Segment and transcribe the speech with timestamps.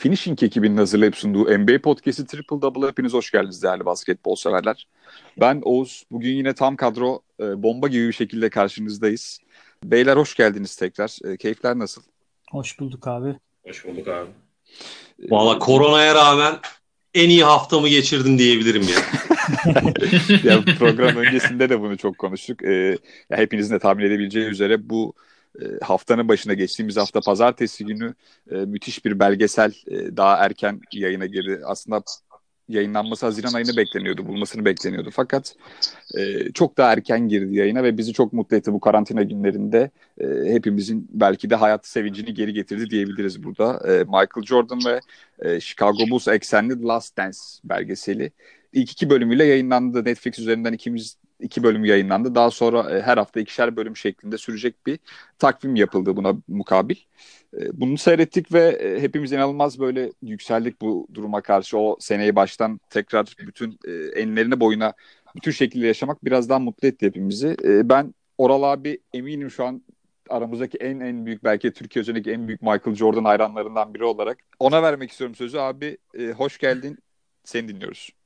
[0.00, 4.86] Finishing ekibinin hazırlayıp sunduğu NBA Podcast'i Triple Double hepiniz hoş geldiniz değerli basketbol severler.
[5.40, 6.04] Ben Oğuz.
[6.10, 9.38] Bugün yine tam kadro e, bomba gibi bir şekilde karşınızdayız.
[9.84, 11.32] Beyler hoş geldiniz tekrar.
[11.32, 12.02] E, keyifler nasıl?
[12.50, 13.36] Hoş bulduk abi.
[13.66, 14.30] Hoş bulduk abi.
[15.30, 16.54] Valla koronaya rağmen
[17.14, 18.98] en iyi haftamı geçirdim diyebilirim ya.
[20.44, 22.64] ya program öncesinde de bunu çok konuştuk.
[22.64, 22.98] Ee,
[23.30, 25.30] ya hepinizin de tahmin edebileceği üzere bu e,
[25.82, 28.14] haftanın başına geçtiğimiz hafta pazartesi günü
[28.50, 31.60] e, müthiş bir belgesel e, daha erken yayına girdi.
[31.64, 32.02] Aslında
[32.68, 35.10] yayınlanması Haziran ayını bekleniyordu, bulmasını bekleniyordu.
[35.12, 35.56] Fakat
[36.18, 39.90] e, çok daha erken girdi yayına ve bizi çok mutlu etti bu karantina günlerinde.
[40.46, 43.80] Hepimizin belki de hayat sevincini geri getirdi diyebiliriz burada.
[43.86, 45.00] Michael Jordan ve
[45.60, 48.32] Chicago Bulls eksenli Last Dance belgeseli.
[48.72, 50.04] İlk iki bölümüyle yayınlandı.
[50.04, 52.34] Netflix üzerinden ikimiz iki bölüm yayınlandı.
[52.34, 54.98] Daha sonra e, her hafta ikişer bölüm şeklinde sürecek bir
[55.38, 56.96] takvim yapıldı buna mukabil.
[57.54, 61.78] E, bunu seyrettik ve e, hepimiz inanılmaz böyle yükseldik bu duruma karşı.
[61.78, 63.78] O seneyi baştan tekrar bütün
[64.16, 64.92] enlerine boyuna
[65.36, 67.56] bütün şekilde yaşamak biraz daha mutlu etti hepimizi.
[67.64, 69.82] Ben Oral abi eminim şu an
[70.28, 74.82] aramızdaki en en büyük belki Türkiye üzerindeki en büyük Michael Jordan hayranlarından biri olarak ona
[74.82, 75.98] vermek istiyorum sözü abi.
[76.36, 76.98] Hoş geldin.
[77.44, 78.19] Seni dinliyoruz.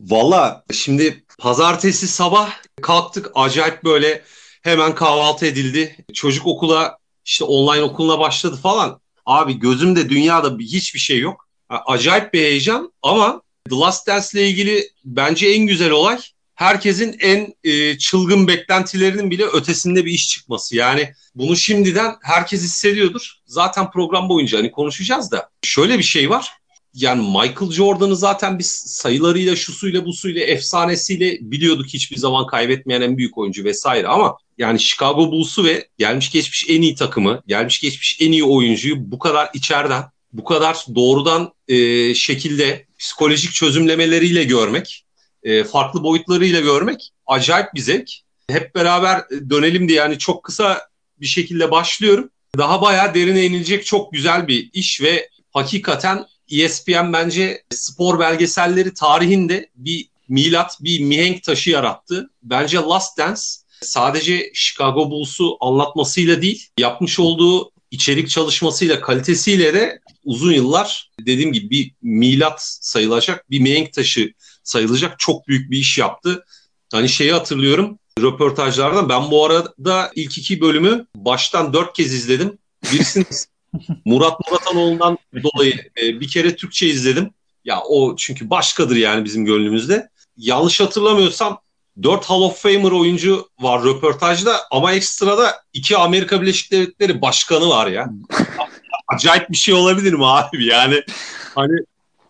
[0.00, 4.22] Valla şimdi pazartesi sabah kalktık acayip böyle
[4.62, 5.96] hemen kahvaltı edildi.
[6.14, 9.00] Çocuk okula işte online okuluna başladı falan.
[9.26, 11.48] Abi gözümde dünyada hiçbir şey yok.
[11.68, 16.18] Acayip bir heyecan ama The Last Dance ile ilgili bence en güzel olay
[16.54, 20.76] herkesin en e, çılgın beklentilerinin bile ötesinde bir iş çıkması.
[20.76, 23.32] Yani bunu şimdiden herkes hissediyordur.
[23.46, 26.52] Zaten program boyunca hani konuşacağız da şöyle bir şey var
[26.94, 33.38] yani Michael Jordan'ı zaten biz sayılarıyla, şusuyla, busuyla, efsanesiyle biliyorduk hiçbir zaman kaybetmeyen en büyük
[33.38, 38.32] oyuncu vesaire ama yani Chicago Bulls'u ve gelmiş geçmiş en iyi takımı, gelmiş geçmiş en
[38.32, 45.04] iyi oyuncuyu bu kadar içeriden, bu kadar doğrudan e, şekilde psikolojik çözümlemeleriyle görmek,
[45.42, 48.10] e, farklı boyutlarıyla görmek acayip bir zevk.
[48.50, 50.88] Hep beraber dönelim diye yani çok kısa
[51.20, 52.30] bir şekilde başlıyorum.
[52.58, 59.70] Daha bayağı derine inilecek çok güzel bir iş ve hakikaten ESPN bence spor belgeselleri tarihinde
[59.76, 62.30] bir milat, bir mihenk taşı yarattı.
[62.42, 63.40] Bence Last Dance
[63.82, 71.70] sadece Chicago Bulls'u anlatmasıyla değil, yapmış olduğu içerik çalışmasıyla, kalitesiyle de uzun yıllar dediğim gibi
[71.70, 74.32] bir milat sayılacak, bir mihenk taşı
[74.62, 76.44] sayılacak çok büyük bir iş yaptı.
[76.92, 82.58] Hani şeyi hatırlıyorum röportajlardan ben bu arada ilk iki bölümü baştan dört kez izledim.
[82.92, 83.24] Birisini
[84.04, 87.30] Murat Muratanoğlu'ndan dolayı e, bir kere Türkçe izledim.
[87.64, 90.08] Ya o çünkü başkadır yani bizim gönlümüzde.
[90.36, 91.60] Yanlış hatırlamıyorsam
[92.02, 97.86] 4 Hall of Famer oyuncu var röportajda ama ekstrada iki Amerika Birleşik Devletleri başkanı var
[97.86, 98.10] ya.
[99.08, 100.66] Acayip bir şey olabilir mi abi?
[100.66, 101.02] Yani
[101.54, 101.78] hani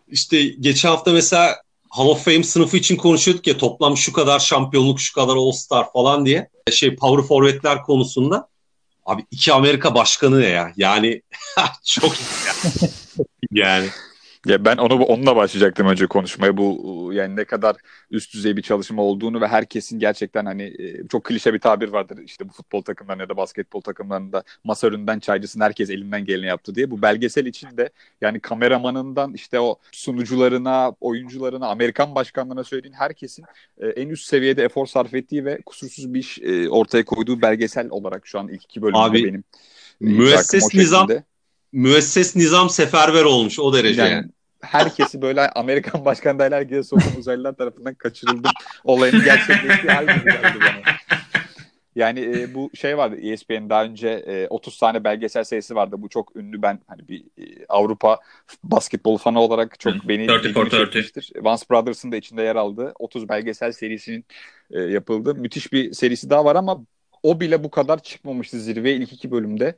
[0.09, 1.57] işte geçen hafta mesela
[1.91, 5.93] Hall of Fame sınıfı için konuşuyorduk ya toplam şu kadar şampiyonluk, şu kadar All Star
[5.93, 6.49] falan diye.
[6.71, 8.49] Şey power forward'ler konusunda.
[9.09, 10.73] Abi iki Amerika başkanı ne ya?
[10.77, 11.23] Yani
[11.85, 12.15] çok
[13.51, 13.89] yani.
[14.47, 16.57] Ya ben onu onunla başlayacaktım önce konuşmaya.
[16.57, 17.77] Bu yani ne kadar
[18.11, 22.19] üst düzey bir çalışma olduğunu ve herkesin gerçekten hani e, çok klişe bir tabir vardır.
[22.25, 26.75] işte bu futbol takımlarında ya da basketbol takımlarında masa önünden çaycısın herkes elinden geleni yaptı
[26.75, 26.91] diye.
[26.91, 27.91] Bu belgesel için de
[28.21, 33.45] yani kameramanından işte o sunucularına, oyuncularına, Amerikan başkanlarına söylediğin herkesin
[33.79, 37.89] e, en üst seviyede efor sarf ettiği ve kusursuz bir iş e, ortaya koyduğu belgesel
[37.91, 39.45] olarak şu an ilk iki bölümde Abi, benim.
[40.01, 41.09] Müesses nizam
[41.73, 44.13] müesses nizam seferber olmuş o derece yani.
[44.13, 44.27] yani.
[44.61, 48.51] Herkesi böyle Amerikan başkan derler gibi sokan uzaylılar tarafından kaçırıldım
[48.85, 50.97] olayın gerçekleştiği hal gibi geldi bana.
[51.99, 55.97] Yani e, bu şey vardı ESPN daha önce e, 30 tane belgesel serisi vardı.
[55.99, 58.19] Bu çok ünlü ben hani bir e, Avrupa
[58.65, 61.33] basketbol fanı olarak çok beni 30 çekmiştir.
[61.37, 64.25] Vance Brothers'ın da içinde yer aldığı 30 belgesel serisinin
[64.71, 66.85] e, yapıldığı müthiş bir serisi daha var ama
[67.23, 69.75] o bile bu kadar çıkmamıştı zirveye ilk iki bölümde.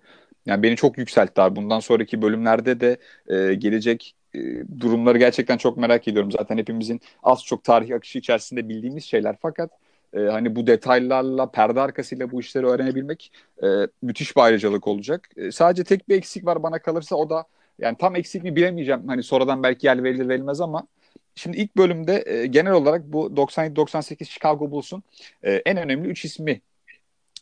[0.47, 1.57] Yani beni çok yükseltti abi.
[1.57, 2.97] Bundan sonraki bölümlerde de
[3.29, 4.39] e, gelecek e,
[4.81, 6.33] durumları gerçekten çok merak ediyorum.
[6.33, 9.71] Zaten hepimizin az çok tarih akışı içerisinde bildiğimiz şeyler fakat
[10.15, 13.33] e, hani bu detaylarla perde arkasıyla bu işleri öğrenebilmek
[13.63, 13.67] e,
[14.03, 15.29] müthiş bir ayrıcalık olacak.
[15.37, 17.45] E, sadece tek bir eksik var bana kalırsa o da
[17.79, 19.09] yani tam eksik mi bilemeyeceğim.
[19.09, 20.87] Hani sonradan belki yer verilir verilmez ama
[21.35, 25.03] Şimdi ilk bölümde e, genel olarak bu 97-98 Chicago Bulls'un
[25.43, 26.61] e, en önemli 3 ismi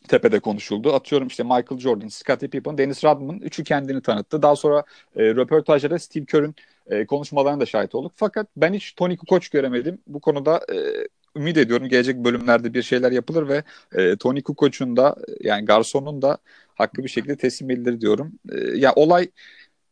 [0.07, 0.93] tepede konuşuldu.
[0.93, 4.41] Atıyorum işte Michael Jordan, Scottie Pippen, Dennis Rodman üçü kendini tanıttı.
[4.41, 4.83] Daha sonra
[5.15, 6.55] e, röportajlarda Steve Kerr'ün
[6.87, 8.11] e, konuşmalarına da şahit olduk.
[8.15, 9.99] Fakat ben hiç Tony Kukoc göremedim.
[10.07, 10.77] Bu konuda e,
[11.39, 13.63] ümit ediyorum gelecek bölümlerde bir şeyler yapılır ve
[13.93, 16.37] e, Tony Kukoc'un da yani Garson'un da
[16.75, 18.31] hakkı bir şekilde teslim edilir diyorum.
[18.51, 19.29] E, ya olay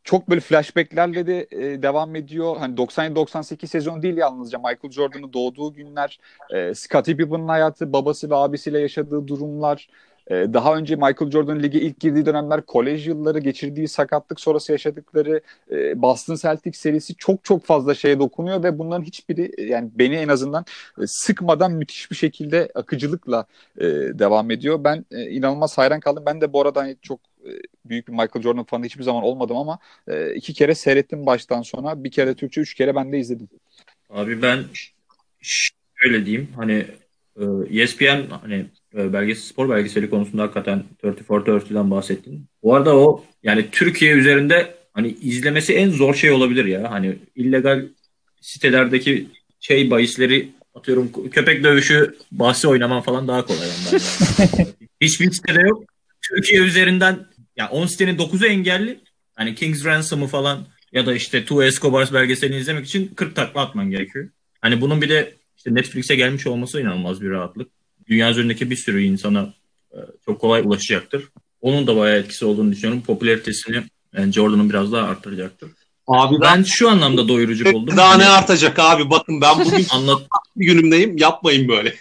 [0.08, 2.58] çok böyle flashbacklerle de e, devam ediyor.
[2.58, 6.20] Hani 97-98 sezon değil yalnızca Michael Jordan'ın doğduğu günler,
[6.50, 9.90] e, Scottie Pippen'ın hayatı, babası ve abisiyle yaşadığı durumlar,
[10.28, 15.42] e, daha önce Michael Jordan lige ilk girdiği dönemler, kolej yılları, geçirdiği sakatlık sonrası yaşadıkları
[15.72, 20.16] e, Boston Celtics serisi çok çok fazla şeye dokunuyor ve bunların hiçbiri e, yani beni
[20.16, 20.66] en azından
[21.02, 23.46] e, sıkmadan müthiş bir şekilde akıcılıkla
[23.78, 23.86] e,
[24.20, 24.84] devam ediyor.
[24.84, 26.24] Ben e, inanılmaz hayran kaldım.
[26.26, 27.20] Ben de bu arada hani çok
[27.86, 32.04] büyük bir Michael Jordan fanı hiçbir zaman olmadım ama e, iki kere seyrettim baştan sona.
[32.04, 33.48] Bir kere Türkçe, üç kere ben de izledim.
[34.10, 34.64] Abi ben
[35.42, 36.86] şöyle diyeyim hani
[37.72, 42.46] ESPN hani belgesel spor belgeseli konusunda hakikaten 34-30'dan bahsettin.
[42.64, 46.92] Bu arada o yani Türkiye üzerinde hani izlemesi en zor şey olabilir ya.
[46.92, 47.86] Hani illegal
[48.42, 49.28] sitelerdeki
[49.60, 54.00] şey bahisleri atıyorum köpek dövüşü bahsi oynaman falan daha kolay ondan.
[54.40, 54.68] Yani.
[55.02, 55.84] Hiçbir sitede yok.
[56.22, 57.26] Türkiye üzerinden
[57.58, 59.00] yani 10 sitenin 9'u engelli.
[59.36, 63.92] Hani King's Ransom'ı falan ya da işte Two Escobars belgeselini izlemek için 40 takla atman
[63.92, 64.30] gerekiyor.
[64.62, 67.70] Hani bunun bir de işte Netflix'e gelmiş olması inanılmaz bir rahatlık.
[68.08, 69.54] Dünya üzerindeki bir sürü insana
[69.92, 71.24] e, çok kolay ulaşacaktır.
[71.62, 73.04] Onun da bayağı etkisi olduğunu düşünüyorum.
[73.04, 73.84] Popülaritesini
[74.18, 75.72] yani Jordan'ın biraz daha arttıracaktır.
[76.08, 77.98] Abi ben şu anlamda doyurucu buldum.
[77.98, 79.10] Daha hani, ne artacak abi?
[79.10, 80.22] Bakın ben bugün anlat
[80.56, 81.18] günümdeyim.
[81.18, 81.96] Yapmayın böyle.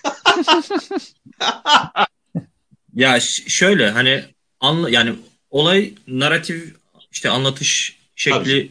[2.95, 3.19] ya
[3.49, 4.25] şöyle hani
[4.61, 5.13] anla yani
[5.57, 6.75] olay narratif
[7.13, 8.71] işte anlatış şekli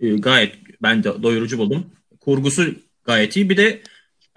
[0.00, 1.86] e, gayet ben de doyurucu buldum.
[2.20, 2.74] Kurgusu
[3.04, 3.50] gayet iyi.
[3.50, 3.82] Bir de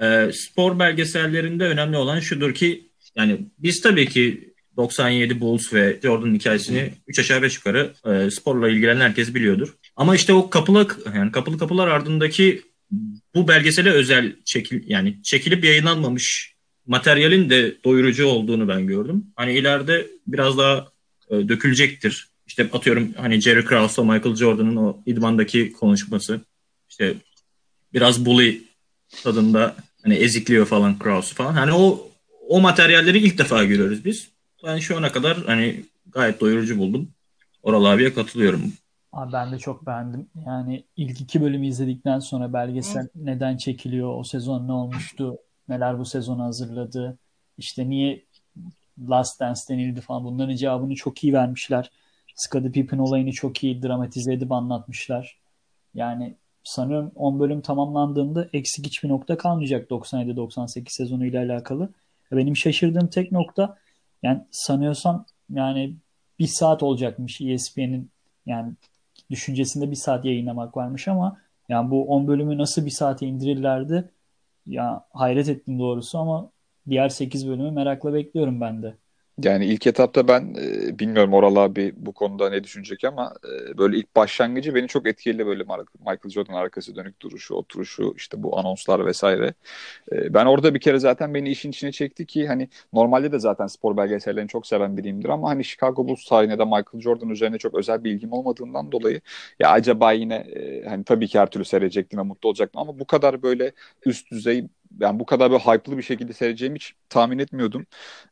[0.02, 6.34] e, spor belgesellerinde önemli olan şudur ki yani biz tabii ki 97 Bulls ve Jordan
[6.34, 9.74] hikayesini 3 aşağı 5 yukarı e, sporla ilgilenen herkes biliyordur.
[9.96, 12.62] Ama işte o kapılı yani kapılı kapılar ardındaki
[13.36, 16.54] bu belgesele özel çekil yani çekilip yayınlanmamış
[16.88, 19.26] materyalin de doyurucu olduğunu ben gördüm.
[19.36, 20.88] Hani ileride biraz daha
[21.30, 22.30] e, dökülecektir.
[22.48, 26.42] İşte atıyorum hani Jerry Krause'la Michael Jordan'ın o idmandaki konuşması.
[26.90, 27.14] İşte
[27.94, 28.62] biraz bully
[29.24, 31.54] tadında hani ezikliyor falan Krause falan.
[31.54, 32.10] Hani o
[32.48, 34.30] o materyalleri ilk defa görüyoruz biz.
[34.64, 37.10] Ben şu ana kadar hani gayet doyurucu buldum.
[37.64, 38.74] Oral abiye katılıyorum.
[39.12, 40.28] Abi ben de çok beğendim.
[40.46, 43.10] Yani ilk iki bölümü izledikten sonra belgesel Hı.
[43.16, 45.38] neden çekiliyor, o sezon ne olmuştu,
[45.68, 47.18] neler bu sezonu hazırladı,
[47.58, 48.26] işte niye
[49.10, 51.92] Last Dance denildi falan bunların cevabını çok iyi vermişler.
[52.36, 55.40] Scottie Pippen olayını çok iyi dramatize edip anlatmışlar.
[55.94, 61.90] Yani sanıyorum 10 bölüm tamamlandığında eksik hiçbir nokta kalmayacak 97-98 sezonu ile alakalı.
[62.32, 63.78] Benim şaşırdığım tek nokta
[64.24, 65.96] yani sanıyorsam yani
[66.40, 68.12] bir saat olacakmış ESPN'in
[68.46, 68.74] yani
[69.32, 71.38] düşüncesinde bir saat yayınlamak varmış ama
[71.70, 74.10] yani bu 10 bölümü nasıl bir saate indirirlerdi
[74.66, 76.50] ya hayret ettim doğrusu ama
[76.90, 78.94] diğer 8 bölümü merakla bekliyorum ben de.
[79.44, 83.98] Yani ilk etapta ben e, bilmiyorum Oral abi bu konuda ne düşünecek ama e, böyle
[83.98, 85.64] ilk başlangıcı beni çok etkiledi böyle
[86.00, 89.54] Michael Jordan arkası dönük duruşu, oturuşu, işte bu anonslar vesaire.
[90.12, 93.68] E, ben orada bir kere zaten beni işin içine çekti ki hani normalde de zaten
[93.68, 97.76] spor belgesellerini çok seven biriyimdir ama hani Chicago Bulls tarihine de Michael Jordan üzerine çok
[97.76, 99.22] özel bir ilgim olmadığından dolayı
[99.60, 103.06] ya acaba yine e, hani tabii ki her türlü seyredecektim ve mutlu olacaktım ama bu
[103.08, 103.72] kadar böyle
[104.06, 104.68] üst düzey
[105.00, 107.86] yani bu kadar böyle hype'lı bir şekilde seyredeceğimi hiç tahmin etmiyordum.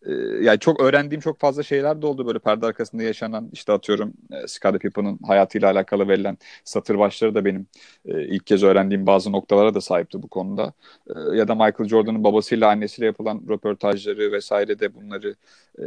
[0.06, 0.12] Ee,
[0.42, 4.48] yani çok öğrendiğim çok fazla şeyler de oldu böyle perde arkasında yaşanan işte atıyorum e,
[4.48, 7.68] Scottie Pippen'ın hayatıyla alakalı verilen satır başları da benim
[8.06, 10.74] e, ilk kez öğrendiğim bazı noktalara da sahipti bu konuda.
[11.16, 15.36] E, ya da Michael Jordan'ın babasıyla annesiyle yapılan röportajları vesaire de bunları
[15.80, 15.86] e,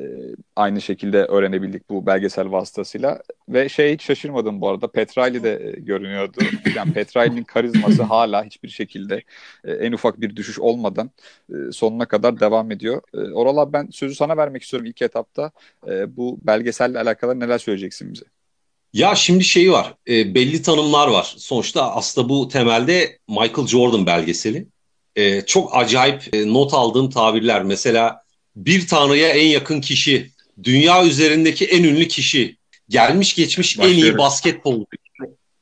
[0.56, 5.80] aynı şekilde öğrenebildik bu belgesel vasıtasıyla ve şey hiç şaşırmadım bu arada Petrali de e,
[5.80, 6.38] görünüyordu.
[6.76, 9.22] Yani Petrali'nin karizması hala hiçbir şekilde
[9.64, 11.10] e, en ufak bir düşüş olmadan
[11.50, 13.02] e, sonuna kadar devam ediyor.
[13.14, 15.50] E, Oral ben sözü sana vermek istiyorum ilk etapta.
[15.88, 18.24] E, bu belgeselle alakalı neler söyleyeceksin bize?
[18.92, 21.34] Ya şimdi şey var, e, belli tanımlar var.
[21.38, 24.66] Sonuçta aslında bu temelde Michael Jordan belgeseli.
[25.16, 27.62] E, çok acayip e, not aldığım tabirler.
[27.62, 28.22] Mesela
[28.56, 30.30] bir tanrıya en yakın kişi,
[30.62, 32.56] dünya üzerindeki en ünlü kişi,
[32.88, 34.02] gelmiş geçmiş Başlıyoruz.
[34.02, 34.84] en iyi basketbol.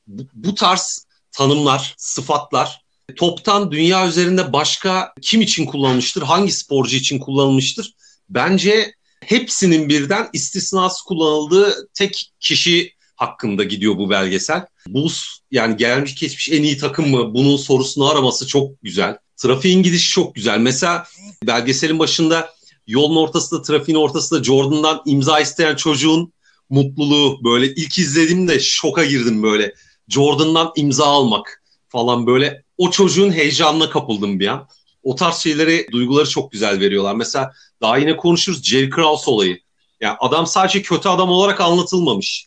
[0.06, 2.82] Bu, bu tarz tanımlar, sıfatlar
[3.16, 7.94] toptan dünya üzerinde başka kim için kullanılmıştır, hangi sporcu için kullanılmıştır?
[8.28, 14.66] Bence hepsinin birden istisnası kullanıldığı tek kişi hakkında gidiyor bu belgesel.
[14.88, 17.34] Bulls yani gelmiş geçmiş en iyi takım mı?
[17.34, 19.18] Bunun sorusunu araması çok güzel.
[19.36, 20.58] Trafiğin gidişi çok güzel.
[20.58, 21.06] Mesela
[21.46, 22.50] belgeselin başında
[22.86, 26.32] yolun ortasında, trafiğin ortasında Jordan'dan imza isteyen çocuğun
[26.70, 29.74] mutluluğu böyle ilk izlediğimde şoka girdim böyle.
[30.08, 34.68] Jordan'dan imza almak falan böyle o çocuğun heyecanına kapıldım bir an.
[35.02, 37.14] O tarz şeyleri, duyguları çok güzel veriyorlar.
[37.14, 39.60] Mesela daha yine konuşuruz Jerry Krause olayı.
[40.00, 42.46] Yani adam sadece kötü adam olarak anlatılmamış.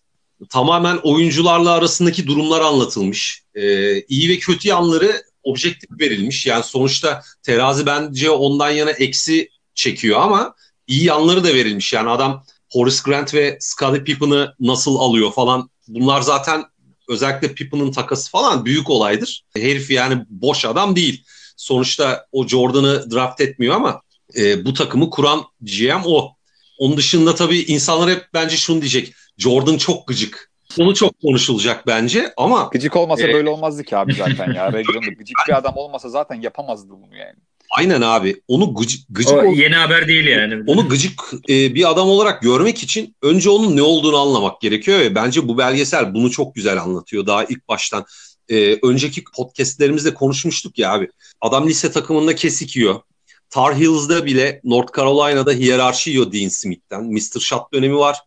[0.49, 3.43] Tamamen oyuncularla arasındaki durumlar anlatılmış.
[3.55, 6.45] Ee, iyi ve kötü yanları objektif verilmiş.
[6.45, 10.55] Yani sonuçta terazi bence ondan yana eksi çekiyor ama
[10.87, 11.93] iyi yanları da verilmiş.
[11.93, 15.69] Yani adam Horace Grant ve Scottie Pippen'ı nasıl alıyor falan.
[15.87, 16.63] Bunlar zaten
[17.11, 19.43] özellikle Pippen'ın takası falan büyük olaydır.
[19.55, 21.23] Herif yani boş adam değil.
[21.57, 24.01] Sonuçta o Jordan'ı draft etmiyor ama
[24.37, 26.35] e, bu takımı kuran GM o.
[26.79, 29.13] Onun dışında tabii insanlar hep bence şunu diyecek.
[29.37, 30.51] Jordan çok gıcık.
[30.79, 32.69] Onu çok konuşulacak bence ama...
[32.71, 34.73] Gıcık olmasa ee, böyle olmazdı ki abi zaten ya.
[34.73, 37.35] Region'da gıcık bir adam olmasa zaten yapamazdı bunu yani.
[37.77, 38.41] Aynen abi.
[38.47, 40.63] Onu gıcık, gıcık o yeni haber değil yani.
[40.67, 45.15] Onu gıcık e, bir adam olarak görmek için önce onun ne olduğunu anlamak gerekiyor ve
[45.15, 47.25] bence bu belgesel bunu çok güzel anlatıyor.
[47.25, 48.05] Daha ilk baştan
[48.49, 51.09] e, önceki podcastlerimizde konuşmuştuk ya abi.
[51.41, 52.99] Adam lise takımında kesik yiyor.
[53.49, 57.03] Tar Heels'da bile North Carolina'da hiyerarşi yiyor Dean Smith'ten.
[57.03, 57.39] Mr.
[57.39, 58.17] Shot dönemi var.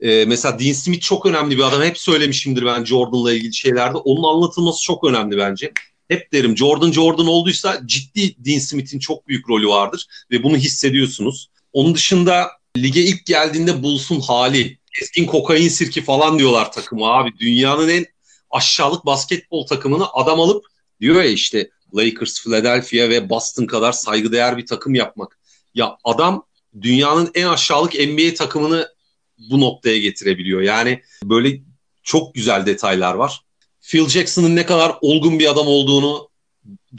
[0.00, 1.82] Ee, mesela Dean Smith çok önemli bir adam.
[1.82, 3.96] Hep söylemişimdir ben Jordan'la ilgili şeylerde.
[3.96, 5.72] Onun anlatılması çok önemli bence.
[6.12, 11.50] Hep derim Jordan Jordan olduysa ciddi Dean Smith'in çok büyük rolü vardır ve bunu hissediyorsunuz.
[11.72, 17.38] Onun dışında lige ilk geldiğinde Bulls'un hali, keskin kokain sirki falan diyorlar takımı abi.
[17.38, 18.06] Dünyanın en
[18.50, 20.64] aşağılık basketbol takımını adam alıp
[21.00, 25.38] diyor ya işte Lakers, Philadelphia ve Boston kadar saygıdeğer bir takım yapmak.
[25.74, 26.46] Ya adam
[26.82, 28.88] dünyanın en aşağılık NBA takımını
[29.38, 30.60] bu noktaya getirebiliyor.
[30.60, 31.60] Yani böyle
[32.02, 33.40] çok güzel detaylar var.
[33.82, 36.28] Phil Jackson'ın ne kadar olgun bir adam olduğunu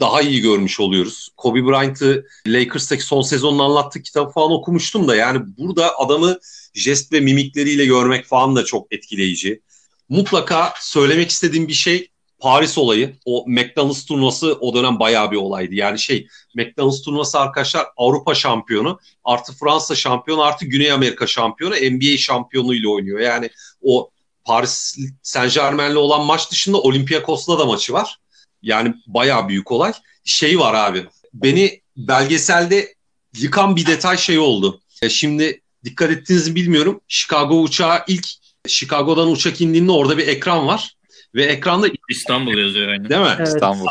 [0.00, 1.28] daha iyi görmüş oluyoruz.
[1.36, 6.38] Kobe Bryant'ı Lakers'taki son sezonunu anlattığı kitabı falan okumuştum da yani burada adamı
[6.74, 9.60] jest ve mimikleriyle görmek falan da çok etkileyici.
[10.08, 13.16] Mutlaka söylemek istediğim bir şey Paris olayı.
[13.24, 15.74] O McDonald's turnuvası o dönem bayağı bir olaydı.
[15.74, 22.16] Yani şey McDonald's turnuvası arkadaşlar Avrupa şampiyonu artı Fransa şampiyonu artı Güney Amerika şampiyonu NBA
[22.18, 23.20] şampiyonuyla oynuyor.
[23.20, 23.50] Yani
[23.82, 24.10] o
[24.44, 28.18] Paris Saint Germain'le olan maç dışında Olympiakos'la da maçı var.
[28.62, 29.92] Yani bayağı büyük olay.
[30.24, 31.06] Şey var abi.
[31.34, 32.94] Beni belgeselde
[33.36, 34.80] yıkan bir detay şey oldu.
[35.02, 37.00] E şimdi dikkat ettiğinizi bilmiyorum.
[37.08, 38.26] Chicago uçağı ilk
[38.68, 40.94] Chicago'dan uçak indiğinde orada bir ekran var.
[41.34, 43.10] Ve ekranda İstanbul yazıyor aynı.
[43.10, 43.34] Değil mi?
[43.36, 43.48] Evet.
[43.48, 43.86] İstanbul.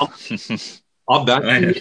[1.07, 1.75] Abi ben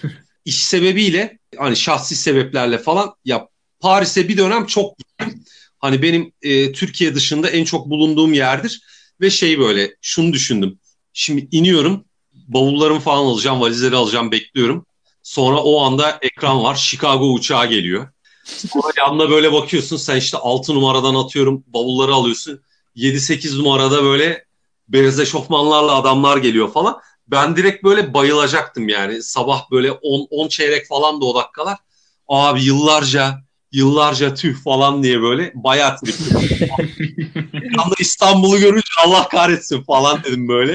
[0.44, 3.48] iş sebebiyle hani şahsi sebeplerle falan ya
[3.80, 5.44] Paris'e bir dönem çok gittim.
[5.82, 8.82] Hani benim e, Türkiye dışında en çok bulunduğum yerdir.
[9.20, 10.78] Ve şey böyle şunu düşündüm.
[11.12, 14.86] Şimdi iniyorum bavullarımı falan alacağım valizleri alacağım bekliyorum.
[15.22, 18.08] Sonra o anda ekran var Chicago uçağı geliyor.
[18.44, 22.60] Sonra yanına böyle bakıyorsun sen işte 6 numaradan atıyorum bavulları alıyorsun.
[22.96, 24.44] 7-8 numarada böyle
[24.88, 27.00] beyaz eşofmanlarla adamlar geliyor falan.
[27.28, 29.22] Ben direkt böyle bayılacaktım yani.
[29.22, 31.78] Sabah böyle 10 10 çeyrek falan da o dakikalar.
[32.28, 33.38] Abi yıllarca
[33.72, 36.58] yıllarca tüh falan diye böyle bayağı triptim.
[37.76, 40.72] Tam İstanbul'u görünce Allah kahretsin falan dedim böyle.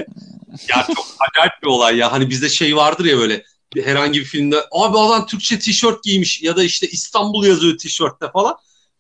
[0.69, 2.11] Ya çok acayip bir olay ya.
[2.11, 3.43] Hani bizde şey vardır ya böyle
[3.83, 8.55] herhangi bir filmde abi adam Türkçe tişört giymiş ya da işte İstanbul yazıyor tişörtte falan.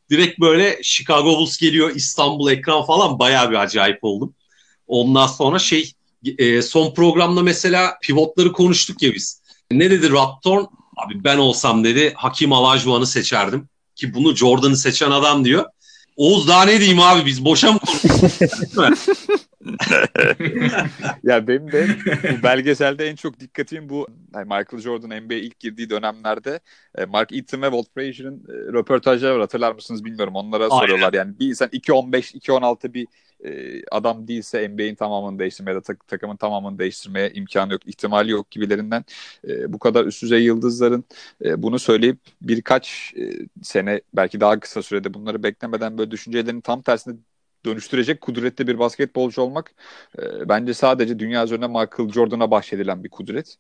[0.09, 4.35] Direkt böyle Chicago Bulls geliyor İstanbul ekran falan bayağı bir acayip oldum.
[4.87, 5.93] Ondan sonra şey
[6.37, 9.41] e, son programda mesela pivotları konuştuk ya biz.
[9.71, 10.65] Ne dedi Raptor?
[10.97, 13.69] Abi ben olsam dedi Hakim Alajuan'ı seçerdim.
[13.97, 15.65] Ki bunu Jordan'ı seçen adam diyor.
[16.17, 19.07] Oğuz daha ne diyeyim abi biz boşa mı konuşuyoruz?
[21.23, 21.87] ya benim de
[22.23, 26.59] bu belgeselde en çok dikkatim bu yani Michael Jordan NBA ilk girdiği dönemlerde
[26.97, 30.79] e, Mark Eaton ve Walt Frazier'ın e, röportajları var hatırlar mısınız bilmiyorum onlara Aynen.
[30.79, 33.07] soruyorlar yani bir insan 2-15 2-16 bir
[33.45, 38.31] e, adam değilse NBA'in tamamını değiştirmeye ya da tak, takımın tamamını değiştirmeye imkanı yok, ihtimali
[38.31, 39.05] yok gibilerinden
[39.47, 41.03] e, bu kadar üst düzey yıldızların
[41.45, 43.31] e, bunu söyleyip birkaç e,
[43.63, 47.15] sene belki daha kısa sürede bunları beklemeden böyle düşüncelerini tam tersine
[47.65, 49.71] dönüştürecek kudretli bir basketbolcu olmak
[50.19, 53.57] e, bence sadece dünya üzerinde Michael Jordan'a bahşedilen bir kudret.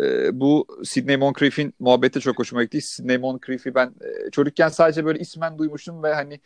[0.00, 2.80] E, bu Sidney Moncrief'in muhabbeti çok hoşuma gitti.
[2.80, 6.40] Sidney Moncrief'i ben e, çocukken sadece böyle ismen duymuştum ve hani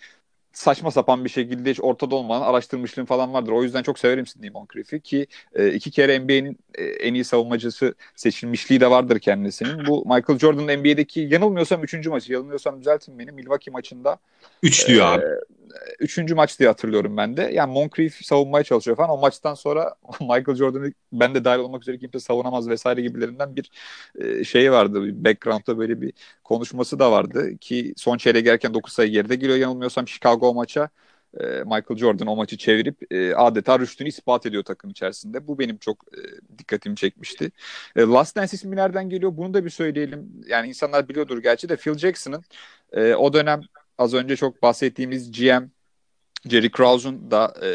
[0.53, 3.53] saçma sapan bir şekilde hiç ortada olmadan araştırmışlığım falan vardır.
[3.53, 7.95] O yüzden çok severim Sidney Moncrief'i ki e, iki kere NBA'nin e, en iyi savunmacısı
[8.17, 9.87] seçilmişliği de vardır kendisinin.
[9.87, 14.19] Bu Michael Jordan'ın NBA'deki yanılmıyorsam üçüncü maçı, yanılmıyorsam düzeltin beni Milwaukee maçında.
[14.63, 15.25] Üç diyor e, abi.
[16.01, 17.51] Üçüncü maç diye hatırlıyorum ben de.
[17.53, 19.11] Yani Moncrief savunmaya çalışıyor falan.
[19.11, 23.71] O maçtan sonra Michael Jordan'ı ben de dahil olmak üzere kimse savunamaz vesaire gibilerinden bir
[24.21, 25.05] e, şey vardı.
[25.05, 26.13] Bir background'da böyle bir
[26.53, 30.89] konuşması da vardı ki son çeyreğe gelirken 9 sayı geride geliyor yanılmıyorsam Chicago maça.
[31.41, 35.47] E, Michael Jordan o maçı çevirip e, adeta rüştünü ispat ediyor takım içerisinde.
[35.47, 36.21] Bu benim çok e,
[36.59, 37.53] dikkatimi çekmişti.
[37.97, 39.37] E, Last Dance ismi nereden geliyor?
[39.37, 40.33] Bunu da bir söyleyelim.
[40.49, 42.45] Yani insanlar biliyordur gerçi de Phil Jackson'ın
[42.93, 43.61] e, o dönem
[43.99, 45.65] az önce çok bahsettiğimiz GM
[46.51, 47.69] Jerry Krause'un da e,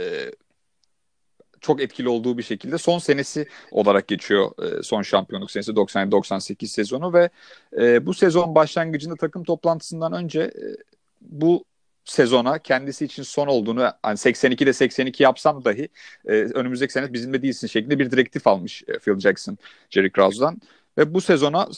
[1.62, 7.14] çok etkili olduğu bir şekilde son senesi olarak geçiyor e, son şampiyonluk senesi 97-98 sezonu
[7.14, 7.30] ve
[7.78, 10.66] e, bu sezon başlangıcında takım toplantısından önce e,
[11.22, 11.66] bu
[12.06, 15.90] sezona kendisi için son olduğunu hani 82'de 82 yapsam dahi
[16.26, 19.58] e, önümüzdeki sene bizimle değilsin şeklinde bir direktif almış e, Phil Jackson
[19.90, 20.62] Jerry Krause'dan.
[20.98, 21.70] Ve bu sezona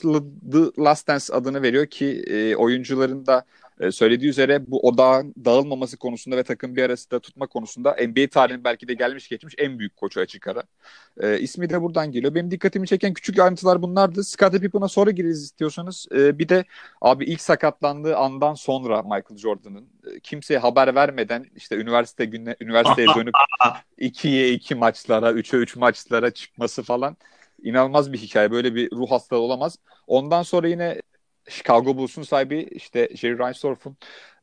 [0.51, 3.45] The Last Dance adını veriyor ki e, oyuncuların da
[3.79, 8.63] e, söylediği üzere bu odağın dağılmaması konusunda ve takım bir arasında tutma konusunda NBA tarihinin
[8.63, 10.63] belki de gelmiş geçmiş en büyük koçu açık ara.
[11.21, 12.35] E, ismi de buradan geliyor.
[12.35, 14.23] Benim dikkatimi çeken küçük ayrıntılar bunlardı.
[14.23, 16.07] Scottie Pippen'a sonra gireriz istiyorsanız.
[16.11, 16.65] E, bir de
[17.01, 23.07] abi ilk sakatlandığı andan sonra Michael Jordan'ın e, kimseye haber vermeden işte üniversite gününe, üniversiteye
[23.15, 23.33] dönüp
[23.99, 27.17] 2'ye 2 maçlara, 3'e 3 maçlara çıkması falan
[27.63, 28.51] inanılmaz bir hikaye.
[28.51, 29.75] Böyle bir ruh hastalığı olamaz.
[30.07, 31.01] Ondan sonra yine
[31.49, 33.97] Chicago Bulls'un sahibi işte Jerry Reinsdorf'un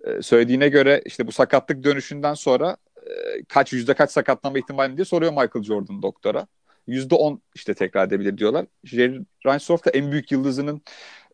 [0.05, 5.05] e, söylediğine göre işte bu sakatlık dönüşünden sonra e, kaç yüzde kaç sakatlanma ihtimali diye
[5.05, 6.47] soruyor Michael Jordan doktora.
[6.87, 8.67] Yüzde on işte tekrar edebilir diyorlar.
[8.85, 10.83] Jerry Reinsdorf da en büyük yıldızının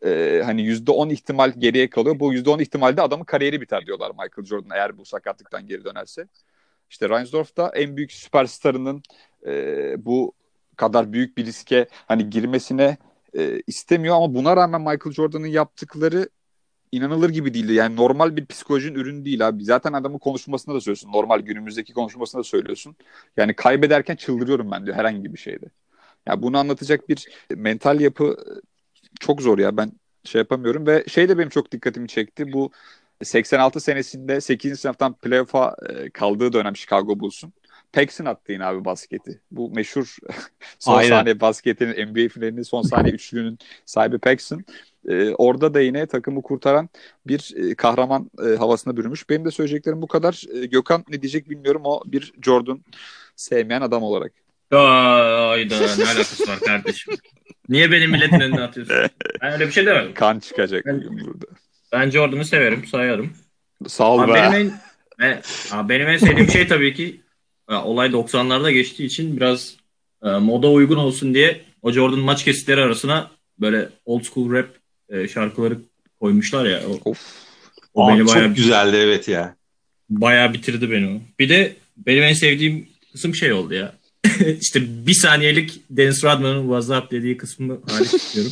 [0.05, 2.19] e, hani yüzde on ihtimal geriye kalıyor.
[2.19, 6.27] Bu yüzde on ihtimalde adamın kariyeri biter diyorlar Michael Jordan eğer bu sakatlıktan geri dönerse.
[6.89, 9.03] İşte Reinsdorf da en büyük süperstarının
[9.45, 10.33] e, bu
[10.75, 12.97] kadar büyük bir riske hani girmesine
[13.37, 16.29] e, istemiyor ama buna rağmen Michael Jordan'ın yaptıkları
[16.91, 17.73] inanılır gibi değildi.
[17.73, 19.63] Yani normal bir psikolojinin ürünü değil abi.
[19.63, 21.11] Zaten adamın konuşmasında da söylüyorsun.
[21.11, 22.95] Normal günümüzdeki konuşmasında da söylüyorsun.
[23.37, 25.65] Yani kaybederken çıldırıyorum ben diyor herhangi bir şeyde.
[25.65, 25.69] Ya
[26.27, 28.37] yani bunu anlatacak bir mental yapı
[29.19, 29.77] çok zor ya.
[29.77, 29.91] Ben
[30.23, 32.53] şey yapamıyorum ve şey de benim çok dikkatimi çekti.
[32.53, 32.71] Bu
[33.23, 34.79] 86 senesinde 8.
[34.79, 37.53] sınıftan playoff'a e, kaldığı dönem Chicago Bulls'un.
[37.93, 39.41] Paxson attı yine abi basketi.
[39.51, 40.15] Bu meşhur
[40.79, 41.09] son Aynen.
[41.09, 44.63] saniye basketinin NBA finalinin son saniye üçlüğünün sahibi Paxson.
[45.09, 46.89] Ee, orada da yine takımı kurtaran
[47.27, 49.29] bir e, kahraman e, havasına bürünmüş.
[49.29, 50.43] Benim de söyleyeceklerim bu kadar.
[50.53, 51.81] E, Gökhan ne diyecek bilmiyorum.
[51.85, 52.83] O bir Jordan
[53.35, 54.31] sevmeyen adam olarak.
[54.71, 57.13] Ayda ne alakası var kardeşim?
[57.69, 58.95] Niye benim milletin önüne atıyorsun?
[59.41, 60.13] Ben öyle bir şey demedim.
[60.13, 61.45] Kan çıkacak ben, bugün burada.
[61.91, 63.33] Ben Jordan'ı severim, sayarım.
[63.87, 64.35] Sağ ol abi be.
[64.35, 64.73] Benim
[65.19, 67.22] en, abi benim en sevdiğim şey tabii ki
[67.67, 69.75] olay 90'larda geçtiği için biraz
[70.23, 74.69] e, moda uygun olsun diye o Jordan maç kesitleri arasına böyle old school rap
[75.09, 75.77] e, şarkıları
[76.19, 76.81] koymuşlar ya.
[76.89, 77.19] O, of.
[77.93, 79.55] o Aa, beni çok bayağı, güzeldi evet ya.
[80.09, 81.39] Bayağı bitirdi beni o.
[81.39, 83.93] Bir de benim en sevdiğim kısım şey oldu ya.
[84.61, 88.51] işte bir saniyelik Dennis Rodman'ın WhatsApp dediği kısmını hariç tutuyorum.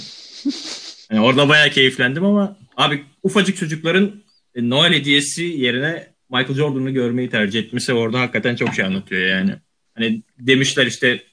[1.12, 4.12] Yani orada bayağı keyiflendim ama abi ufacık çocukların
[4.56, 9.55] e, Noel hediyesi yerine Michael Jordan'ı görmeyi tercih etmesi orada hakikaten çok şey anlatıyor yani.
[9.95, 11.23] Hani demişler işte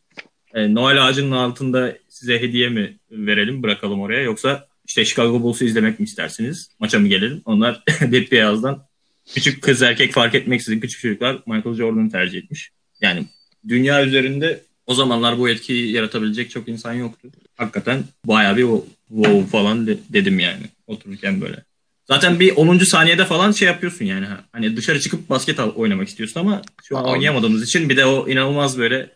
[0.55, 6.01] e, Noel ağacının altında size hediye mi verelim bırakalım oraya yoksa işte Chicago Bulls'u izlemek
[6.01, 6.71] mi istersiniz?
[6.81, 7.43] Maça mı gelelim?
[7.45, 8.85] Onlar Dead Beyaz'dan
[9.35, 12.71] küçük kız erkek fark etmeksizin küçük çocuklar Michael Jordan'ı tercih etmiş.
[13.01, 13.27] Yani
[13.69, 17.29] dünya üzerinde o zamanlar bu etkiyi yaratabilecek çok insan yoktu.
[17.57, 18.67] Hakikaten bayağı bir
[19.09, 21.68] wow falan de, dedim yani otururken böyle.
[22.11, 22.79] Zaten bir 10.
[22.79, 24.27] saniyede falan şey yapıyorsun yani.
[24.53, 27.09] Hani dışarı çıkıp basket oynamak istiyorsun ama şu an Abi.
[27.09, 29.11] oynayamadığımız için bir de o inanılmaz böyle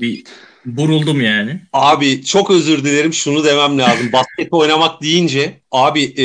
[0.00, 0.24] bir
[0.64, 1.60] buruldum yani.
[1.72, 4.10] Abi çok özür dilerim şunu demem lazım.
[4.12, 6.24] basket oynamak deyince abi e,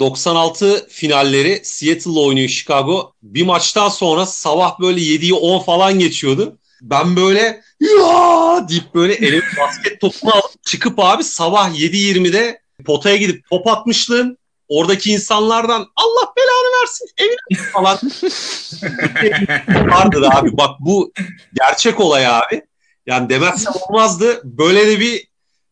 [0.00, 3.12] 96 finalleri Seattle oynuyor Chicago.
[3.22, 6.58] Bir maçtan sonra sabah böyle 7'yi 10 falan geçiyordu.
[6.82, 13.48] Ben böyle ya deyip böyle elim basket topunu alıp çıkıp abi sabah 7.20'de potaya gidip
[13.50, 14.36] top atmışlığım
[14.68, 17.98] oradaki insanlardan Allah belanı versin evine falan
[19.90, 20.56] vardır abi.
[20.56, 21.12] Bak bu
[21.54, 22.62] gerçek olay abi.
[23.06, 24.40] Yani demezsem olmazdı.
[24.44, 25.28] Böyle de bir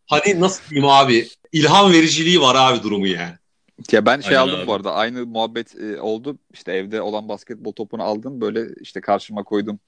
[0.07, 3.35] hani nasıl diyeyim abi ilham vericiliği var abi durumu yani.
[3.93, 4.67] Ya ben şey Aynen aldım abi.
[4.67, 6.39] bu arada aynı muhabbet e, oldu.
[6.53, 9.79] İşte evde olan basketbol topunu aldım böyle işte karşıma koydum.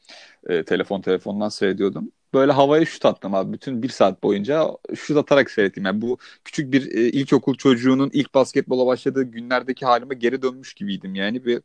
[0.48, 2.12] E, telefon telefondan seyrediyordum.
[2.34, 3.52] Böyle havaya şut attım abi.
[3.52, 5.84] Bütün bir saat boyunca şut atarak seyrettim.
[5.84, 11.14] Yani bu küçük bir e, ilkokul çocuğunun ilk basketbola başladığı günlerdeki halime geri dönmüş gibiydim.
[11.14, 11.62] Yani bir,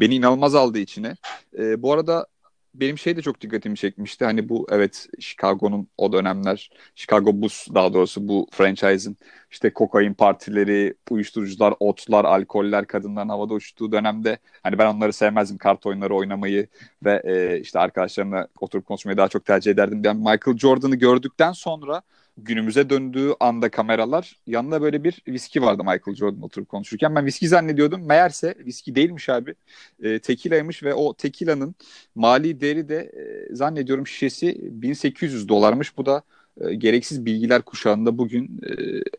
[0.00, 1.16] beni inanılmaz aldı içine.
[1.58, 2.26] E, bu arada
[2.74, 4.24] benim şey de çok dikkatimi çekmişti.
[4.24, 9.16] Hani bu evet Chicago'nun o dönemler Chicago Bulls daha doğrusu bu franchise'ın
[9.50, 15.58] işte kokain partileri, uyuşturucular, otlar, alkoller, kadınların havada uçtuğu dönemde hani ben onları sevmezdim.
[15.58, 16.68] Kart oyunları oynamayı
[17.04, 20.04] ve e, işte arkadaşlarımla oturup konuşmayı daha çok tercih ederdim.
[20.04, 22.02] Ben Michael Jordan'ı gördükten sonra
[22.36, 27.14] günümüze döndüğü anda kameralar yanında böyle bir viski vardı Michael Jordan oturup konuşurken.
[27.14, 28.06] Ben viski zannediyordum.
[28.06, 29.54] Meğerse viski değilmiş abi.
[30.02, 31.74] E, tekila'ymış ve o tekila'nın
[32.14, 35.96] mali değeri de e, zannediyorum şişesi 1800 dolarmış.
[35.96, 36.22] Bu da
[36.60, 38.72] e, gereksiz bilgiler kuşağında bugün e,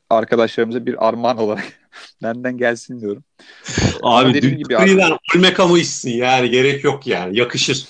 [0.10, 1.74] arkadaşlarımıza bir armağan olarak
[2.24, 3.24] benden gelsin diyorum.
[4.02, 4.98] Abi dediğim gibi abi,
[5.36, 7.88] ölme kamu içsin yani gerek yok yani yakışır.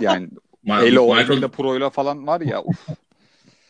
[0.00, 0.28] yani
[0.66, 1.50] Ma- Hele o Michael, Michael...
[1.50, 2.62] Pro'yla falan var ya.
[2.62, 2.76] Uf.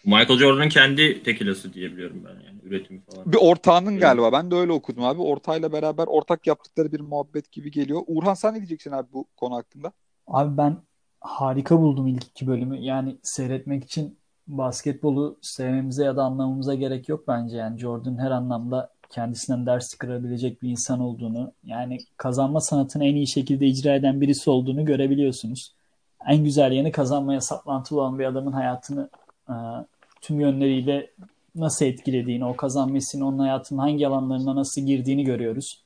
[0.09, 3.33] Michael Jordan'ın kendi tekilası diye biliyorum ben yani üretimi falan.
[3.33, 4.33] Bir ortağının galiba.
[4.33, 5.21] Ben de öyle okudum abi.
[5.23, 8.01] Ortağıyla beraber ortak yaptıkları bir muhabbet gibi geliyor.
[8.07, 9.93] Uğurhan sen ne diyeceksin abi bu konu hakkında?
[10.27, 10.77] Abi ben
[11.21, 12.79] harika buldum ilk iki bölümü.
[12.79, 17.57] Yani seyretmek için basketbolu sevmemize ya da anlamamıza gerek yok bence.
[17.57, 23.29] Yani Jordan her anlamda kendisinden ders çıkarabilecek bir insan olduğunu, yani kazanma sanatını en iyi
[23.29, 25.75] şekilde icra eden birisi olduğunu görebiliyorsunuz.
[26.29, 29.11] En güzel yanı kazanmaya saplantılı olan bir adamın hayatını
[29.49, 29.55] e,
[30.21, 31.11] tüm yönleriyle
[31.55, 35.85] nasıl etkilediğini, o kazanmasının onun hayatının hangi alanlarına nasıl girdiğini görüyoruz.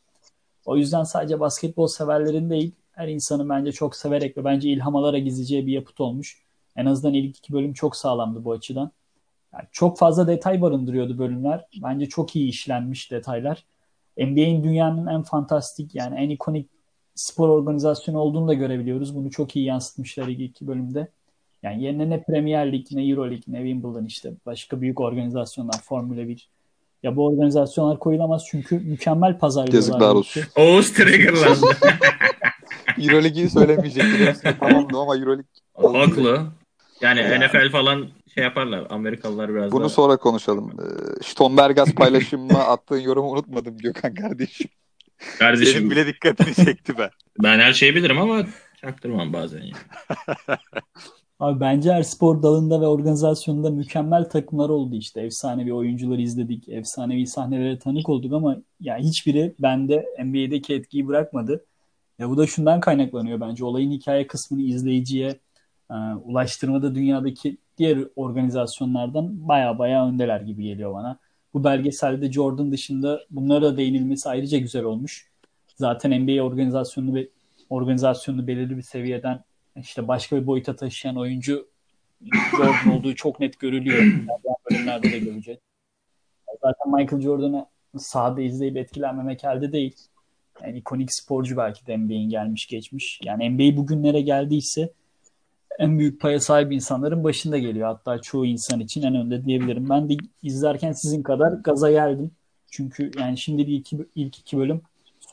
[0.65, 5.27] O yüzden sadece basketbol severlerin değil, her insanın bence çok severek ve bence ilham alarak
[5.27, 6.43] izleyeceği bir yapıt olmuş.
[6.77, 8.91] En azından ilk iki bölüm çok sağlamdı bu açıdan.
[9.53, 11.67] Yani çok fazla detay barındırıyordu bölümler.
[11.83, 13.65] Bence çok iyi işlenmiş detaylar.
[14.19, 16.69] NBA'in dünyanın en fantastik yani en ikonik
[17.15, 19.17] spor organizasyonu olduğunu da görebiliyoruz.
[19.17, 21.09] Bunu çok iyi yansıtmışlar ilk iki bölümde.
[21.63, 26.29] Yani yerine ne Premier Lig, ne Euro Lig, ne Wimbledon işte başka büyük organizasyonlar, Formula
[26.29, 26.49] 1.
[27.03, 29.79] Ya bu organizasyonlar koyulamaz çünkü mükemmel pazarlıyorlar.
[29.79, 30.43] Yazıklar olsun.
[30.57, 31.67] Oğuz triggerlandı.
[32.99, 34.57] Euroleague'i söylemeyecektim.
[34.61, 35.45] Tamamdı ama Euroleague
[35.75, 36.47] Haklı.
[37.01, 38.87] Yani NFL falan şey yaparlar.
[38.91, 39.89] Amerikalılar biraz Bunu daha...
[39.89, 40.71] sonra konuşalım.
[40.71, 44.69] Ee, Stonbergas paylaşımıma attığın yorumu unutmadım Gökhan kardeşim.
[45.39, 47.11] Kardeşim Senin bile dikkatini çekti be.
[47.43, 48.47] ben her şeyi bilirim ama
[48.81, 49.73] çaktırmam bazen yani.
[51.43, 55.21] Abi bence her spor dalında ve organizasyonunda mükemmel takımlar oldu işte.
[55.21, 61.65] Efsanevi oyuncuları izledik, efsanevi sahnelere tanık olduk ama ya hiçbiri bende NBA'deki etkiyi bırakmadı.
[62.19, 63.65] Ya bu da şundan kaynaklanıyor bence.
[63.65, 65.41] Olayın hikaye kısmını izleyiciye
[65.91, 71.19] e, ulaştırmada dünyadaki diğer organizasyonlardan baya baya öndeler gibi geliyor bana.
[71.55, 75.31] Bu belgeselde Jordan dışında bunlara da değinilmesi ayrıca güzel olmuş.
[75.77, 77.25] Zaten NBA organizasyonunu
[77.71, 79.45] organizasyonunu belirli bir seviyeden
[79.77, 81.69] işte başka bir boyuta taşıyan oyuncu
[82.57, 84.03] Jordan olduğu çok net görülüyor.
[84.03, 84.29] Yani
[84.71, 85.61] bölümlerde de göreceğiz.
[86.63, 87.67] Zaten Michael Jordan'ı
[87.99, 89.97] sahada izleyip etkilenmemek elde değil.
[90.63, 93.21] Yani ikonik sporcu belki de NBA'in gelmiş geçmiş.
[93.25, 94.93] Yani NBA bugünlere geldiyse
[95.79, 97.89] en büyük paya sahip insanların başında geliyor.
[97.89, 99.89] Hatta çoğu insan için en önde diyebilirim.
[99.89, 102.31] Ben de izlerken sizin kadar gaza geldim.
[102.71, 104.83] Çünkü yani şimdi bir iki, ilk iki bölüm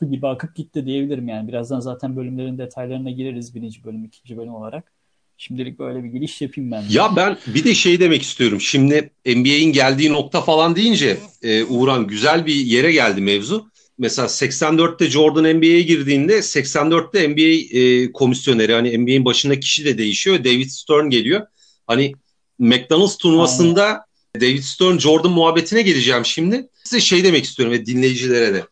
[0.00, 1.48] su gibi akıp gitti diyebilirim yani.
[1.48, 4.92] Birazdan zaten bölümlerin detaylarına gireriz birinci bölüm, ikinci bölüm olarak.
[5.36, 6.84] Şimdilik böyle bir giriş yapayım ben.
[6.90, 8.60] Ya ben bir de şey demek istiyorum.
[8.60, 13.70] Şimdi NBA'in geldiği nokta falan deyince e, Uğran güzel bir yere geldi mevzu.
[13.98, 20.44] Mesela 84'te Jordan NBA'ye girdiğinde 84'te NBA e, komisyoneri hani NBA'in başındaki kişi de değişiyor.
[20.44, 21.46] David Stern geliyor.
[21.86, 22.12] Hani
[22.58, 24.00] McDonald's turnuvasında Aynen.
[24.40, 26.68] David Stern Jordan muhabbetine geleceğim şimdi.
[26.84, 28.64] Size şey demek istiyorum ve dinleyicilere de.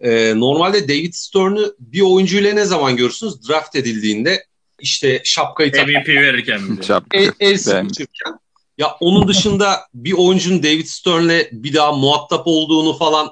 [0.00, 3.48] Ee, normalde David Stern'ı bir oyuncuyla ne zaman görürsünüz?
[3.48, 4.46] Draft edildiğinde
[4.80, 6.02] işte şapkayı takarken.
[6.02, 6.60] MVP verirken.
[7.12, 8.38] el, el sıkışırken.
[8.78, 13.28] Ya onun dışında bir oyuncunun David Stern'le bir daha muhatap olduğunu falan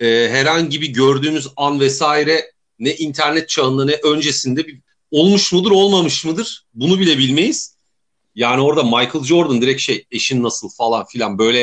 [0.00, 6.24] e, herhangi bir gördüğümüz an vesaire ne internet çağında ne öncesinde bir, olmuş mudur olmamış
[6.24, 7.76] mıdır bunu bile bilmeyiz.
[8.34, 11.58] Yani orada Michael Jordan direkt şey eşin nasıl falan filan böyle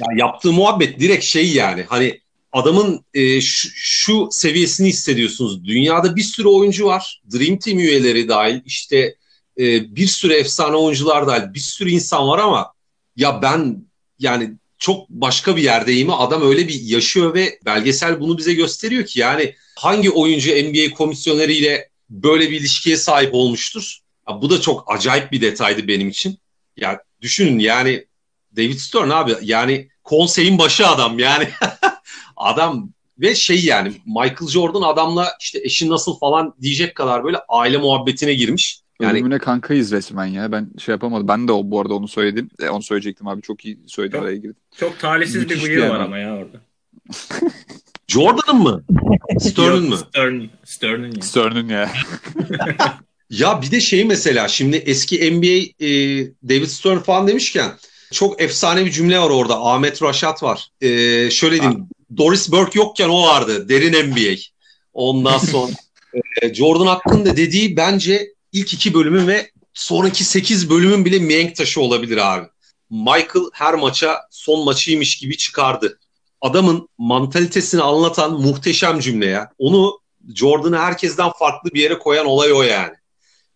[0.00, 2.20] yani yaptığı muhabbet direkt şey yani hani
[2.52, 5.64] adamın e, şu, şu seviyesini hissediyorsunuz.
[5.64, 7.22] Dünyada bir sürü oyuncu var.
[7.32, 9.14] Dream Team üyeleri dahil işte
[9.58, 12.72] e, bir sürü efsane oyuncular dahil bir sürü insan var ama
[13.16, 13.86] ya ben
[14.18, 16.10] yani çok başka bir yerdeyim.
[16.10, 21.88] Adam öyle bir yaşıyor ve belgesel bunu bize gösteriyor ki yani hangi oyuncu NBA komisyoneriyle
[22.10, 23.98] böyle bir ilişkiye sahip olmuştur?
[24.28, 26.38] Ya bu da çok acayip bir detaydı benim için.
[26.76, 28.06] Ya düşünün yani
[28.56, 31.48] David Stern abi yani konseyin başı adam yani
[32.42, 37.78] adam ve şey yani Michael Jordan adamla işte eşin nasıl falan diyecek kadar böyle aile
[37.78, 38.82] muhabbetine girmiş.
[39.00, 40.52] Yani Ölümüne kankayız resmen ya.
[40.52, 41.28] Ben şey yapamadım.
[41.28, 42.50] Ben de o, bu arada onu söyledim.
[42.62, 43.42] E, onu söyleyecektim abi.
[43.42, 44.58] Çok iyi söyledi araya girdi.
[44.76, 46.60] Çok talihsiz Müthiş bir bıyığı var ama ya orada.
[48.08, 48.84] Jordan'ın mı?
[49.40, 49.96] Stern'ın mı?
[49.96, 51.22] Stern, Stern'ın ya.
[51.22, 51.92] Stern'ın ya.
[53.30, 55.90] ya bir de şey mesela şimdi eski NBA e,
[56.48, 57.72] David Stern falan demişken
[58.12, 59.64] çok efsane bir cümle var orada.
[59.64, 60.68] Ahmet Raşat var.
[60.80, 60.88] E,
[61.30, 61.80] şöyle diyeyim.
[61.80, 61.86] Ha.
[62.16, 63.68] Doris Burke yokken o vardı.
[63.68, 64.40] Derin NBA.
[64.92, 65.72] Ondan sonra
[66.42, 71.80] e, Jordan hakkında dediği bence ilk iki bölümün ve sonraki sekiz bölümün bile mihenk taşı
[71.80, 72.46] olabilir abi.
[72.90, 75.98] Michael her maça son maçıymış gibi çıkardı.
[76.40, 79.52] Adamın mantalitesini anlatan muhteşem cümle ya.
[79.58, 79.98] Onu
[80.34, 82.94] Jordan'ı herkesten farklı bir yere koyan olay o yani.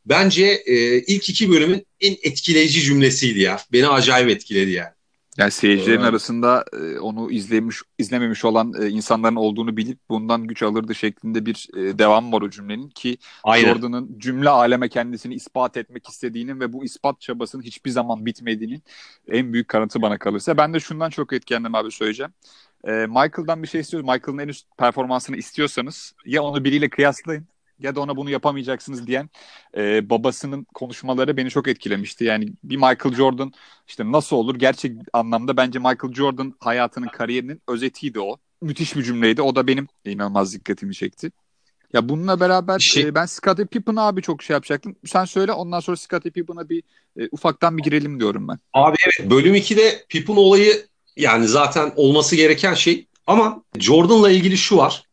[0.06, 3.60] Bence e, ilk iki bölümün en etkileyici cümlesiydi ya.
[3.72, 4.95] Beni acayip etkiledi yani.
[5.38, 6.08] Yani seyircilerin Evet.
[6.08, 11.68] arasında e, onu izlemiş izlememiş olan e, insanların olduğunu bilip bundan güç alırdı şeklinde bir
[11.76, 13.68] e, devam var o cümlenin ki Aynen.
[13.68, 18.82] Jordan'ın cümle aleme kendisini ispat etmek istediğinin ve bu ispat çabasının hiçbir zaman bitmediğinin
[19.28, 20.56] en büyük kanıtı bana kalırsa.
[20.56, 22.32] Ben de şundan çok etkilendim abi söyleyeceğim.
[22.84, 24.08] Michael'dan bir şey istiyoruz.
[24.08, 27.46] Michael'ın en üst performansını istiyorsanız ya onu biriyle kıyaslayın
[27.78, 29.30] ya da ona bunu yapamayacaksınız diyen
[29.76, 32.24] e, babasının konuşmaları beni çok etkilemişti.
[32.24, 33.52] Yani bir Michael Jordan
[33.88, 34.54] işte nasıl olur?
[34.54, 38.36] Gerçek anlamda bence Michael Jordan hayatının kariyerinin özetiydi o.
[38.62, 39.42] Müthiş bir cümleydi.
[39.42, 41.30] O da benim inanılmaz dikkatimi çekti.
[41.92, 44.96] Ya bununla beraber Şey- e, ben Scottie Pippen'a abi çok şey yapacaktım.
[45.06, 46.82] Sen söyle ondan sonra Scottie Pippen'a bir
[47.18, 48.58] e, ufaktan bir girelim diyorum ben.
[48.72, 50.86] Abi evet bölüm 2'de Pippen olayı
[51.16, 55.05] yani zaten olması gereken şey ama Jordan'la ilgili şu var.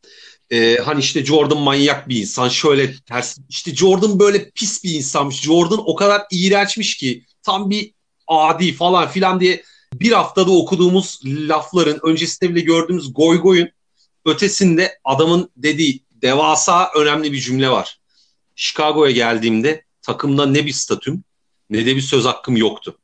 [0.54, 5.42] Ee, hani işte Jordan manyak bir insan şöyle ters işte Jordan böyle pis bir insanmış.
[5.42, 7.94] Jordan o kadar iğrençmiş ki tam bir
[8.28, 9.64] adi falan filan diye
[9.94, 13.70] bir haftada okuduğumuz lafların öncesinde bile gördüğümüz goy goyun
[14.26, 18.00] ötesinde adamın dediği devasa önemli bir cümle var.
[18.56, 21.24] Chicago'ya geldiğimde takımda ne bir statüm
[21.70, 22.98] ne de bir söz hakkım yoktu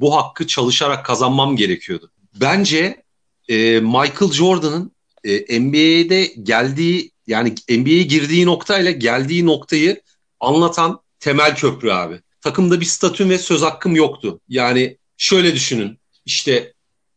[0.00, 2.10] bu hakkı çalışarak kazanmam gerekiyordu.
[2.40, 3.02] Bence
[3.48, 4.92] e, Michael Jordan'ın
[5.24, 10.02] e, NBA'de geldiği yani NBA'ye girdiği noktayla geldiği noktayı
[10.40, 12.20] anlatan temel köprü abi.
[12.40, 14.40] Takımda bir statüm ve söz hakkım yoktu.
[14.48, 15.98] Yani şöyle düşünün.
[16.26, 16.72] İşte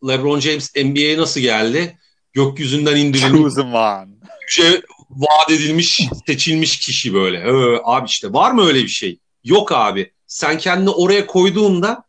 [0.08, 1.98] LeBron James NBA'ye nasıl geldi?
[2.34, 3.54] Gökyüzünden indirilmiş,
[4.48, 7.38] güce vaat edilmiş, seçilmiş kişi böyle.
[7.38, 9.20] Ee, abi işte var mı öyle bir şey?
[9.44, 10.12] Yok abi.
[10.28, 12.04] Sen kendini oraya koyduğunda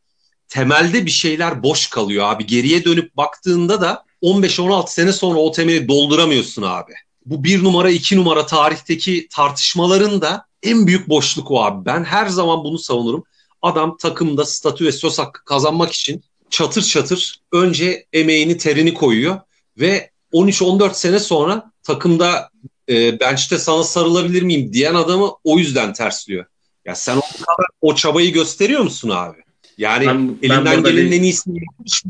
[0.48, 2.46] temelde bir şeyler boş kalıyor abi.
[2.46, 6.92] Geriye dönüp baktığında da 15-16 sene sonra o temeli dolduramıyorsun abi.
[7.26, 11.84] Bu bir numara iki numara tarihteki tartışmaların da en büyük boşluk o abi.
[11.84, 13.24] Ben her zaman bunu savunurum.
[13.62, 19.40] Adam takımda statü ve söz hakkı kazanmak için çatır çatır önce emeğini terini koyuyor
[19.78, 22.50] ve 13-14 sene sonra takımda
[22.88, 26.44] e, bench'te sana sarılabilir miyim diyen adamı o yüzden tersliyor.
[26.84, 29.38] Ya sen o kadar o çabayı gösteriyor musun abi?
[29.78, 32.02] Yani Ben- elinden gelenin en iyisini yapmış.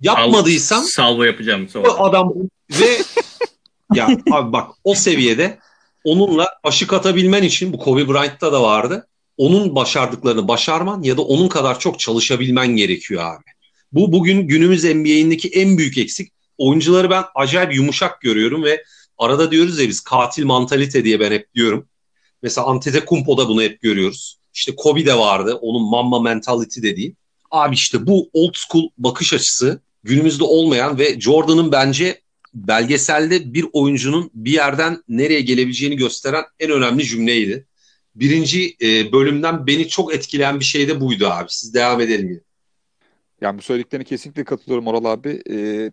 [0.00, 1.84] Yapmadıysam Sal- salvo yapacağım sonra.
[1.88, 2.32] bu adam
[2.80, 2.98] ve
[3.94, 5.58] ya abi bak o seviyede
[6.04, 9.08] onunla aşık atabilmen için bu Kobe Bryant'ta da vardı.
[9.36, 13.44] Onun başardıklarını başarman ya da onun kadar çok çalışabilmen gerekiyor abi.
[13.92, 16.32] Bu bugün günümüz NBA'indeki en büyük eksik.
[16.58, 18.84] Oyuncuları ben acayip yumuşak görüyorum ve
[19.18, 21.88] arada diyoruz ya biz katil mantalite diye ben hep diyorum.
[22.42, 24.38] Mesela Antetokounmpo'da bunu hep görüyoruz.
[24.54, 25.58] İşte Kobe de vardı.
[25.60, 27.14] Onun Mamba mentality dediği.
[27.50, 32.20] Abi işte bu old school bakış açısı günümüzde olmayan ve Jordan'ın bence
[32.54, 37.66] belgeselde bir oyuncunun bir yerden nereye gelebileceğini gösteren en önemli cümleydi.
[38.14, 41.46] Birinci e, bölümden beni çok etkileyen bir şey de buydu abi.
[41.48, 42.28] Siz devam edelim.
[42.28, 42.40] yine.
[43.40, 45.42] Yani bu söylediklerine kesinlikle katılıyorum Oral abi.
[45.50, 45.92] Ee,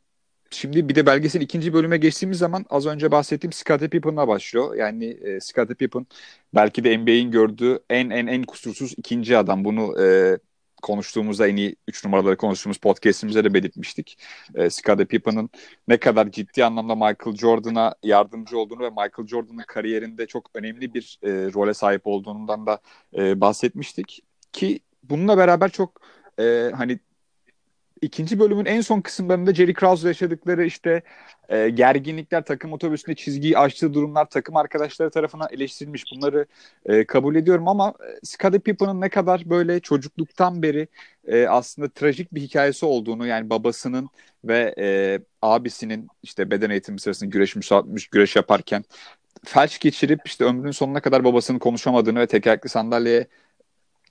[0.50, 4.76] şimdi bir de belgeselin ikinci bölüme geçtiğimiz zaman az önce bahsettiğim Scottie Pippen'la başlıyor.
[4.76, 6.08] Yani e, Scottie Pippen
[6.56, 9.66] belki de NBA'in gördüğü en en en kusursuz ikinci adam.
[9.66, 10.38] Bunu e,
[10.84, 14.18] konuştuğumuzda en iyi 3 numaraları konuştuğumuz podcastimizde de belirtmiştik.
[14.56, 15.50] E, Scottie Pippen'ın
[15.88, 21.20] ne kadar ciddi anlamda Michael Jordan'a yardımcı olduğunu ve Michael Jordan'ın kariyerinde çok önemli bir
[21.24, 22.80] e, role sahip olduğundan da
[23.18, 24.24] e, bahsetmiştik.
[24.54, 26.02] Ki bununla beraber çok
[26.40, 27.00] e, hani
[28.04, 31.02] ikinci bölümün en son kısımlarında Jerry Krause yaşadıkları işte
[31.50, 36.04] e, gerginlikler, takım otobüsünde çizgiyi aştığı durumlar takım arkadaşları tarafından eleştirilmiş.
[36.16, 36.46] Bunları
[36.86, 40.88] e, kabul ediyorum ama e, Scottie Pippen'ın ne kadar böyle çocukluktan beri
[41.28, 44.10] e, aslında trajik bir hikayesi olduğunu yani babasının
[44.46, 48.84] ve e, abisinin işte beden eğitimi sırasında güreş, müsa- güreş yaparken
[49.46, 53.28] felç geçirip işte ömrünün sonuna kadar babasının konuşamadığını ve tekerlekli sandalyeye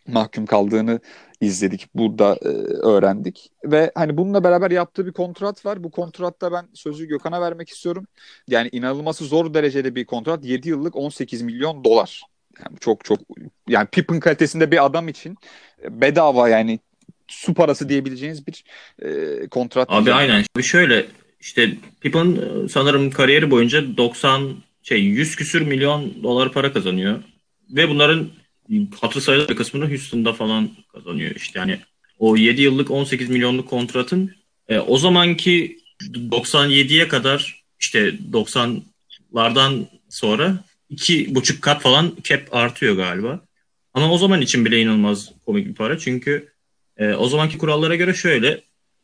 [0.08, 1.00] mahkum kaldığını
[1.40, 1.88] izledik.
[1.94, 2.48] Burada e,
[2.86, 3.50] öğrendik.
[3.64, 5.84] Ve hani bununla beraber yaptığı bir kontrat var.
[5.84, 8.06] Bu kontratta ben sözü Gökhan'a vermek istiyorum.
[8.48, 10.44] Yani inanılması zor derecede bir kontrat.
[10.44, 12.22] 7 yıllık 18 milyon dolar.
[12.64, 13.18] Yani çok çok
[13.68, 15.36] yani Pippen kalitesinde bir adam için
[15.84, 16.78] e, bedava yani
[17.28, 18.64] su parası diyebileceğiniz bir
[19.02, 19.88] e, kontrat.
[19.90, 20.18] Abi diyeceğim.
[20.18, 20.44] aynen.
[20.56, 21.06] Abi şöyle
[21.40, 27.22] işte Pippen e, sanırım kariyeri boyunca 90 şey 100 küsür milyon dolar para kazanıyor.
[27.70, 28.28] Ve bunların
[29.00, 31.34] hatır sayılı bir kısmını Houston'da falan kazanıyor.
[31.36, 31.78] İşte yani
[32.18, 34.34] o 7 yıllık 18 milyonluk kontratın
[34.68, 43.40] e, o zamanki 97'ye kadar işte 90'lardan sonra iki buçuk kat falan cap artıyor galiba.
[43.94, 45.98] Ama o zaman için bile inanılmaz komik bir para.
[45.98, 46.52] Çünkü
[46.96, 48.60] e, o zamanki kurallara göre şöyle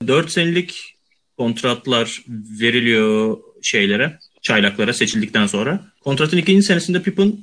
[0.07, 0.95] 4 senelik
[1.37, 2.23] kontratlar
[2.61, 5.93] veriliyor şeylere, çaylaklara seçildikten sonra.
[6.01, 7.39] Kontratın ikinci senesinde Pippen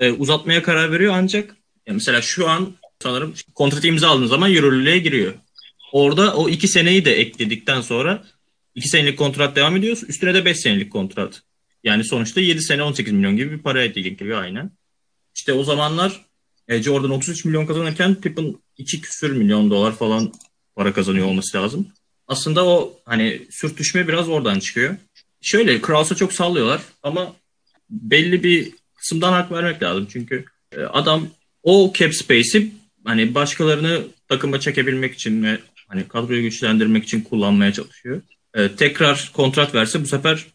[0.00, 1.56] e, uzatmaya karar veriyor ancak
[1.92, 5.34] mesela şu an sanırım kontratı imzaladığın zaman yürürlüğe giriyor.
[5.92, 8.24] Orada o iki seneyi de ekledikten sonra
[8.74, 9.98] iki senelik kontrat devam ediyor.
[10.08, 11.42] Üstüne de beş senelik kontrat.
[11.84, 14.70] Yani sonuçta 7 sene 18 milyon gibi bir para ediliyor aynen.
[15.34, 16.20] İşte o zamanlar
[16.68, 20.32] e, Jordan 33 milyon kazanırken Pippen 2 küsür milyon dolar falan
[20.76, 21.88] para kazanıyor olması lazım.
[22.28, 24.96] Aslında o hani sürtüşme biraz oradan çıkıyor.
[25.40, 27.36] Şöyle Krause'a çok sallıyorlar ama
[27.90, 30.08] belli bir kısımdan hak vermek lazım.
[30.12, 31.28] Çünkü e, adam
[31.62, 32.70] o cap space'i
[33.04, 38.22] hani başkalarını takıma çekebilmek için ve hani kadroyu güçlendirmek için kullanmaya çalışıyor.
[38.54, 40.46] Ee, tekrar kontrat verse bu sefer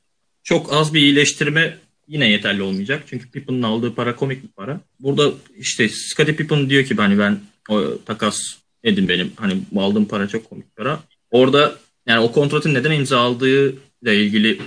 [0.44, 3.04] çok az bir iyileştirme yine yeterli olmayacak.
[3.10, 4.82] Çünkü Pippen'ın aldığı para komik bir para.
[5.00, 7.40] Burada işte Scottie Pippen diyor ki hani ben
[7.70, 8.38] o takas
[8.84, 11.00] edin benim hani aldığım para çok komik para.
[11.32, 11.76] Orada
[12.08, 13.70] yani o kontratın neden imza aldığı
[14.02, 14.60] ile ilgili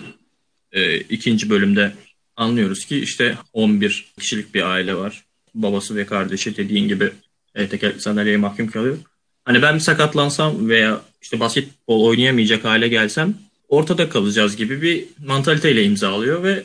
[0.73, 1.93] e, ikinci bölümde
[2.37, 5.25] anlıyoruz ki işte 11 kişilik bir aile var.
[5.55, 7.11] Babası ve kardeşi dediğin gibi
[7.55, 8.97] e, tekerlekli sandalyeye mahkum kalıyor.
[9.45, 13.35] Hani ben sakatlansam veya işte basketbol oynayamayacak hale gelsem
[13.69, 16.65] ortada kalacağız gibi bir mantaliteyle imzalıyor ve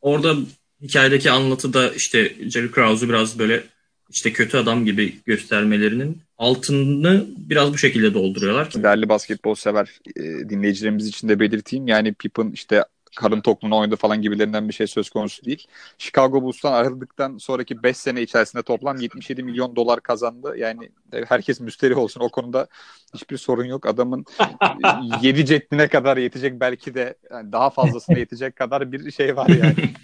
[0.00, 0.36] orada
[0.82, 3.62] hikayedeki anlatıda işte Jerry Krause'u biraz böyle
[4.10, 8.82] işte kötü adam gibi göstermelerinin altını biraz bu şekilde dolduruyorlar.
[8.82, 11.88] Değerli basketbol sever e, dinleyicilerimiz için de belirteyim.
[11.88, 12.84] Yani Pippen işte
[13.16, 15.66] karın tokluğuna oynadı falan gibilerinden bir şey söz konusu değil.
[15.98, 20.54] Chicago Bulls'tan ayrıldıktan sonraki 5 sene içerisinde toplam 77 milyon dolar kazandı.
[20.56, 20.88] Yani
[21.28, 22.66] herkes müsteri olsun o konuda
[23.14, 23.86] hiçbir sorun yok.
[23.86, 24.24] Adamın
[25.22, 29.94] 7 ceddine kadar yetecek belki de yani daha fazlasına yetecek kadar bir şey var yani.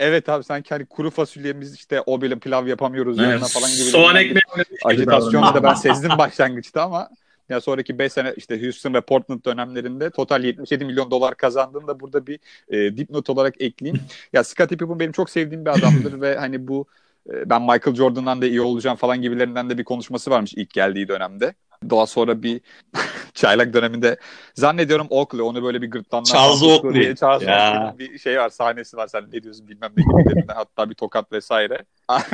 [0.00, 3.82] Evet abi sanki hani kuru fasulyemiz işte o bile pilav yapamıyoruz evet, yanına falan gibi.
[3.82, 4.42] Soğan ekmeği.
[4.84, 7.08] Agitasyonu da ben sezdim başlangıçta ama
[7.48, 12.26] yani sonraki 5 sene işte Houston ve Portland dönemlerinde total 77 milyon dolar kazandığında burada
[12.26, 14.02] bir e, dipnot olarak ekleyeyim.
[14.32, 16.86] ya Scottie Pippen benim çok sevdiğim bir adamdır ve hani bu
[17.30, 21.08] e, ben Michael Jordan'dan da iyi olacağım falan gibilerinden de bir konuşması varmış ilk geldiği
[21.08, 21.54] dönemde.
[21.90, 22.60] Daha sonra bir
[23.34, 24.16] çaylak döneminde
[24.54, 26.24] zannediyorum Oakley onu böyle bir gırtlanlar.
[26.24, 27.14] Charles Oakley.
[27.14, 30.94] Charles Oakley'nin bir şey var sahnesi var sen ne diyorsun bilmem ne gibi hatta bir
[30.94, 31.84] tokat vesaire.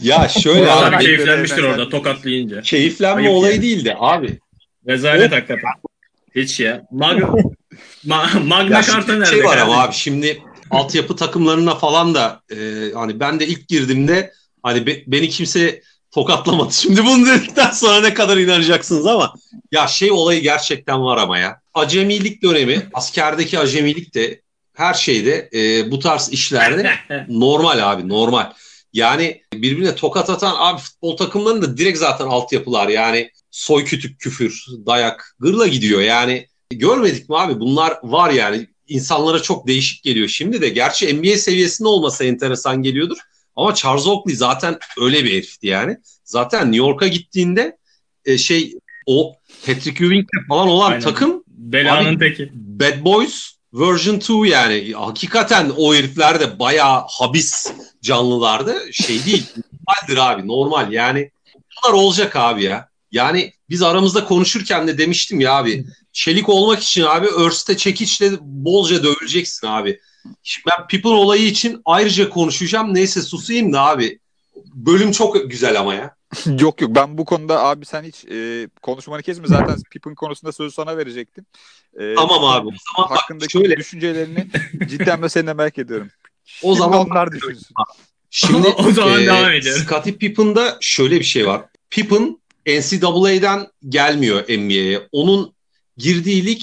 [0.00, 1.04] Ya şöyle abi.
[1.04, 2.60] keyiflenmiştir orada tokatlayınca.
[2.60, 3.62] Keyiflenme Ayıp olayı yani.
[3.62, 4.38] değildi abi.
[4.86, 5.70] Rezalet hakikaten.
[6.34, 6.82] Hiç ya.
[6.90, 7.22] Mag
[8.04, 9.26] Ma Magna Carta nerede?
[9.30, 12.56] Şey var ama abi şimdi altyapı takımlarına falan da e,
[12.94, 16.72] hani ben de ilk girdiğimde hani be, beni kimse tokatlamadı.
[16.82, 19.34] Şimdi bunu dedikten sonra ne kadar inanacaksınız ama
[19.72, 21.60] ya şey olayı gerçekten var ama ya.
[21.74, 24.40] Acemilik dönemi, askerdeki acemilik de
[24.74, 26.90] her şeyde e, bu tarz işlerde
[27.28, 28.52] normal abi normal.
[28.96, 34.64] Yani birbirine tokat atan abi futbol takımlarının da direkt zaten altyapılar yani soy kütük küfür,
[34.86, 36.46] dayak, gırla gidiyor yani.
[36.70, 40.28] Görmedik mi abi bunlar var yani insanlara çok değişik geliyor.
[40.28, 43.18] Şimdi de gerçi NBA seviyesinde olmasa enteresan geliyordur.
[43.56, 45.96] Ama Charles Oakley zaten öyle bir herifti yani.
[46.24, 47.78] Zaten New York'a gittiğinde
[48.24, 48.74] e, şey
[49.06, 49.34] o
[49.66, 51.02] Patrick Ewing falan olan Aynen.
[51.02, 52.50] takım Belanın abi, peki.
[52.54, 58.92] Bad Boys version 2 yani hakikaten o herifler de bayağı habis canlılardı.
[58.92, 59.46] Şey değil.
[59.88, 61.30] normaldir abi normal yani.
[61.54, 62.88] Bunlar olacak abi ya.
[63.12, 65.86] Yani biz aramızda konuşurken de demiştim ya abi.
[66.12, 70.00] Çelik olmak için abi örste çekiçle bolca dövüleceksin abi.
[70.42, 72.94] Şimdi ben People olayı için ayrıca konuşacağım.
[72.94, 74.18] Neyse susayım da abi.
[74.74, 76.15] Bölüm çok güzel ama ya.
[76.60, 80.74] yok yok ben bu konuda abi sen hiç e, konuşmanı kesme zaten Pippen konusunda sözü
[80.74, 81.46] sana verecektim.
[82.00, 82.68] E, tamam abi.
[82.68, 83.76] O zaman hakkındaki şöyle.
[83.76, 84.46] düşüncelerini
[84.88, 86.10] cidden ben seninle merak ediyorum.
[86.62, 87.74] O Şimdi zaman onlar düşünsün.
[88.30, 89.82] Şimdi o zaman e, devam ediyorum.
[89.82, 91.64] Scottie Pippen'da şöyle bir şey var.
[91.90, 95.08] Pippen NCAA'den gelmiyor NBA'ye.
[95.12, 95.54] Onun
[95.96, 96.60] girdiği lig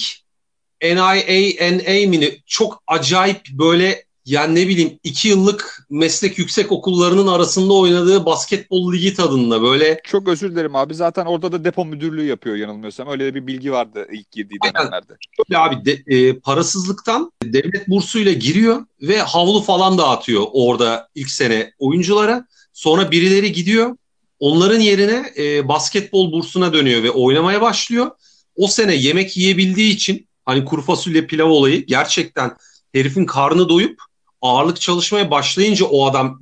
[0.82, 7.74] NIA, NA mini çok acayip böyle yani ne bileyim iki yıllık meslek yüksek okullarının arasında
[7.74, 10.02] oynadığı basketbol ligi tadında böyle.
[10.04, 14.08] Çok özür dilerim abi zaten orada da depo müdürlüğü yapıyor yanılmıyorsam öyle bir bilgi vardı
[14.12, 15.14] ilk girdiği dönemlerde.
[15.38, 21.74] Şöyle abi de, e, parasızlıktan devlet bursuyla giriyor ve havlu falan dağıtıyor orada ilk sene
[21.80, 22.46] oyunculara.
[22.74, 23.96] Sonra birileri gidiyor
[24.40, 28.12] onların yerine e, basketbol bursuna dönüyor ve oynamaya başlıyor.
[28.56, 32.52] O sene yemek yiyebildiği için hani kuru fasulye pilav olayı gerçekten
[32.94, 34.02] herifin karnı doyup
[34.44, 36.40] ağırlık çalışmaya başlayınca o adam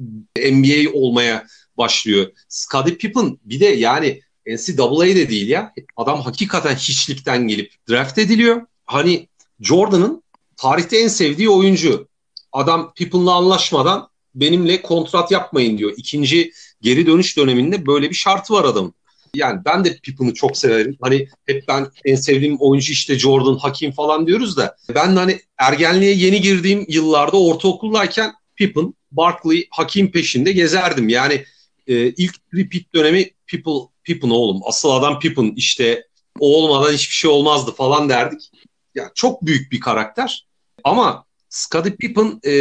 [0.52, 1.46] NBA olmaya
[1.78, 2.28] başlıyor.
[2.50, 5.74] Scottie Pippen bir de yani NCAA'de değil ya.
[5.98, 8.62] Adam hakikaten hiçlikten gelip draft ediliyor.
[8.86, 9.28] Hani
[9.60, 10.24] Jordan'ın
[10.58, 12.08] tarihte en sevdiği oyuncu.
[12.52, 15.94] Adam Pippen'la anlaşmadan benimle kontrat yapmayın diyor.
[15.98, 18.94] İkinci geri dönüş döneminde böyle bir şartı var adamın.
[19.36, 20.98] Yani ben de Pippen'ı çok severim.
[21.02, 25.40] Hani hep ben en sevdiğim oyuncu işte Jordan, Hakim falan diyoruz da ben de hani
[25.58, 31.10] ergenliğe yeni girdiğim yıllarda ortaokuldayken Pippen, Barkley, Hakim peşinde gezerdim.
[31.10, 31.46] Yani
[31.88, 34.62] e, ilk repeat dönemi People, Pippen oğlum.
[34.66, 35.54] Asıl adam Pippen.
[35.56, 36.08] İşte
[36.40, 38.52] o olmadan hiçbir şey olmazdı falan derdik.
[38.96, 40.48] Ya çok büyük bir karakter.
[40.84, 42.54] Ama Scottie Pippen e,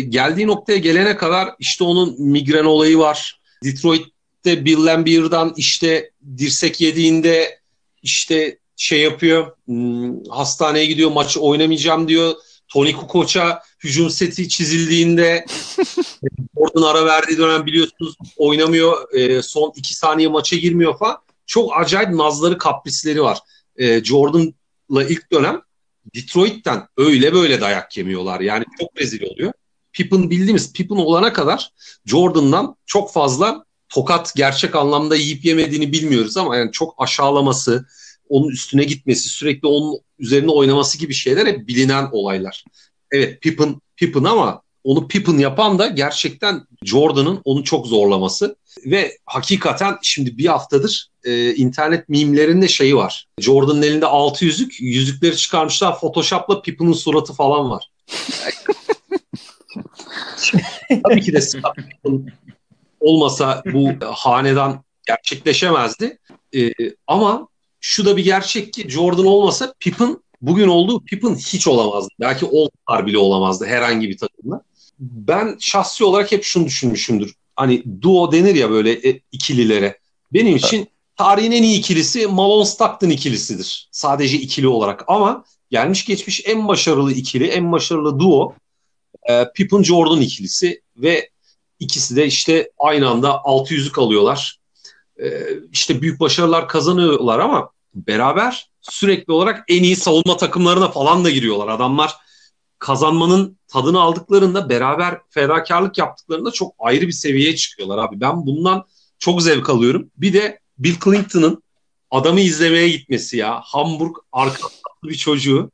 [0.00, 3.40] geldiği noktaya gelene kadar işte onun migren olayı var.
[4.48, 7.60] Detroit'te Bill Laimbeer'dan işte dirsek yediğinde
[8.02, 9.56] işte şey yapıyor.
[9.66, 12.34] Hmm, hastaneye gidiyor maçı oynamayacağım diyor.
[12.68, 15.44] Tony Kukoc'a hücum seti çizildiğinde
[16.56, 19.14] oradan ara verdiği dönem biliyorsunuz oynamıyor.
[19.14, 21.16] E, son iki saniye maça girmiyor falan.
[21.46, 23.38] Çok acayip nazları kaprisleri var.
[23.76, 25.62] E, Jordan'la ilk dönem
[26.14, 28.40] Detroit'ten öyle böyle dayak yemiyorlar.
[28.40, 29.52] Yani çok rezil oluyor.
[29.92, 31.70] Pippen bildiğimiz Pippen olana kadar
[32.06, 37.86] Jordan'dan çok fazla tokat gerçek anlamda yiyip yemediğini bilmiyoruz ama yani çok aşağılaması,
[38.28, 42.64] onun üstüne gitmesi, sürekli onun üzerine oynaması gibi şeyler hep bilinen olaylar.
[43.10, 49.98] Evet Pippen Pippen ama onu Pippen yapan da gerçekten Jordan'ın onu çok zorlaması ve hakikaten
[50.02, 53.26] şimdi bir haftadır e, internet mimlerinde şeyi var.
[53.38, 57.90] Jordan'ın elinde altı yüzük, yüzükleri çıkarmışlar Photoshop'la Pippen'ın suratı falan var.
[61.04, 62.32] Tabii ki de Pippen
[63.08, 66.18] olmasa bu hanedan gerçekleşemezdi.
[66.56, 66.70] E,
[67.06, 67.48] ama
[67.80, 72.08] şu da bir gerçek ki Jordan olmasa Pippen bugün olduğu Pippen hiç olamazdı.
[72.20, 74.62] Belki All-Star bile olamazdı herhangi bir takımda.
[74.98, 77.34] Ben şahsi olarak hep şunu düşünmüşümdür.
[77.56, 79.98] Hani duo denir ya böyle e, ikililere.
[80.32, 83.88] Benim için tarihin en iyi ikilisi Malone Stockton ikilisidir.
[83.90, 88.54] Sadece ikili olarak ama gelmiş geçmiş en başarılı ikili, en başarılı duo
[89.28, 91.30] e, Pippen Jordan ikilisi ve
[91.80, 94.58] ikisi de işte aynı anda 600'lük alıyorlar.
[95.22, 101.30] E, işte büyük başarılar kazanıyorlar ama beraber sürekli olarak en iyi savunma takımlarına falan da
[101.30, 101.68] giriyorlar.
[101.68, 102.16] Adamlar
[102.78, 108.20] kazanmanın tadını aldıklarında beraber fedakarlık yaptıklarında çok ayrı bir seviyeye çıkıyorlar abi.
[108.20, 108.84] Ben bundan
[109.18, 110.10] çok zevk alıyorum.
[110.16, 111.62] Bir de Bill Clinton'ın
[112.10, 113.60] adamı izlemeye gitmesi ya.
[113.64, 114.68] Hamburg arka
[115.04, 115.70] bir çocuğu.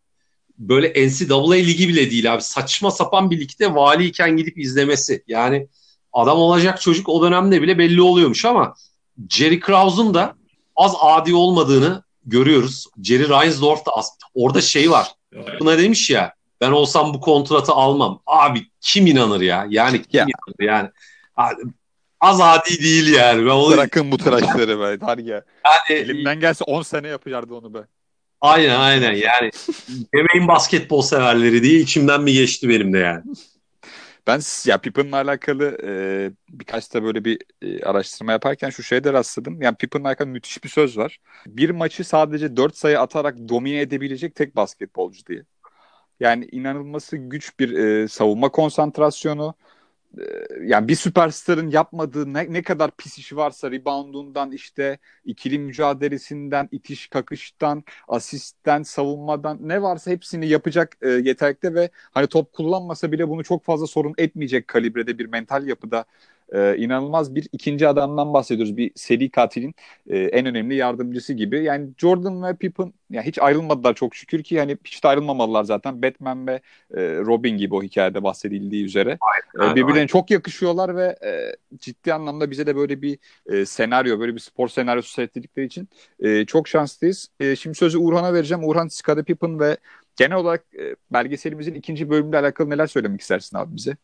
[0.58, 2.42] Böyle NCAA ligi bile değil abi.
[2.42, 5.24] Saçma sapan bir ligde valiyken gidip izlemesi.
[5.26, 5.68] Yani
[6.14, 8.74] adam olacak çocuk o dönemde bile belli oluyormuş ama
[9.30, 10.34] Jerry Krause'un da
[10.76, 12.86] az adi olmadığını görüyoruz.
[13.02, 14.18] Jerry Reinsdorf da az.
[14.34, 15.08] Orada şey var.
[15.60, 18.22] Buna demiş ya ben olsam bu kontratı almam.
[18.26, 19.66] Abi kim inanır ya?
[19.68, 20.24] Yani kim ya.
[20.24, 20.90] inanır yani?
[22.20, 23.46] Az adi değil yani.
[23.46, 23.72] Ben onu...
[23.72, 25.06] Bırakın bu tıraşları be.
[25.06, 25.42] Var ya.
[25.64, 27.78] Yani, Elimden gelse 10 sene yapacaktı onu be.
[28.40, 29.50] Aynen aynen yani.
[30.14, 33.22] Demeyin basketbol severleri diye içimden mi geçti benim de yani.
[34.26, 39.62] Ben ya Pippen'la alakalı e, birkaç da böyle bir e, araştırma yaparken şu şeyde rastladım.
[39.62, 41.18] Yani Pippen'la alakalı müthiş bir söz var.
[41.46, 45.44] Bir maçı sadece 4 sayı atarak domine edebilecek tek basketbolcu diye.
[46.20, 49.54] Yani inanılması güç bir e, savunma konsantrasyonu.
[50.18, 56.68] E, yani bir süperstarın yapmadığı ne, ne kadar pis işi varsa reboundundan işte ikili mücadelesinden,
[56.72, 63.28] itiş kakıştan, asistten, savunmadan ne varsa hepsini yapacak e, yetenekte ve hani top kullanmasa bile
[63.28, 66.04] bunu çok fazla sorun etmeyecek kalibrede bir mental yapıda
[66.54, 68.76] e, inanılmaz bir ikinci adamdan bahsediyoruz.
[68.76, 69.74] Bir seri katilin
[70.06, 71.64] e, en önemli yardımcısı gibi.
[71.64, 76.02] Yani Jordan ve Pippen yani hiç ayrılmadılar çok şükür ki yani hiç de ayrılmamalılar zaten.
[76.02, 76.60] Batman ve
[76.94, 79.18] e, Robin gibi o hikayede bahsedildiği üzere.
[79.20, 80.06] Aynen, e, birbirlerine aynen.
[80.06, 84.68] çok yakışıyorlar ve e, ciddi anlamda bize de böyle bir e, senaryo, böyle bir spor
[84.68, 85.88] senaryosu seyrettikleri için
[86.20, 87.28] e, çok şanslıyız.
[87.40, 88.64] E, şimdi sözü Urhan'a vereceğim.
[88.68, 89.76] Urhan Skade Pippen ve
[90.16, 93.96] genel olarak e, belgeselimizin ikinci bölümüyle alakalı neler söylemek istersin abi bize?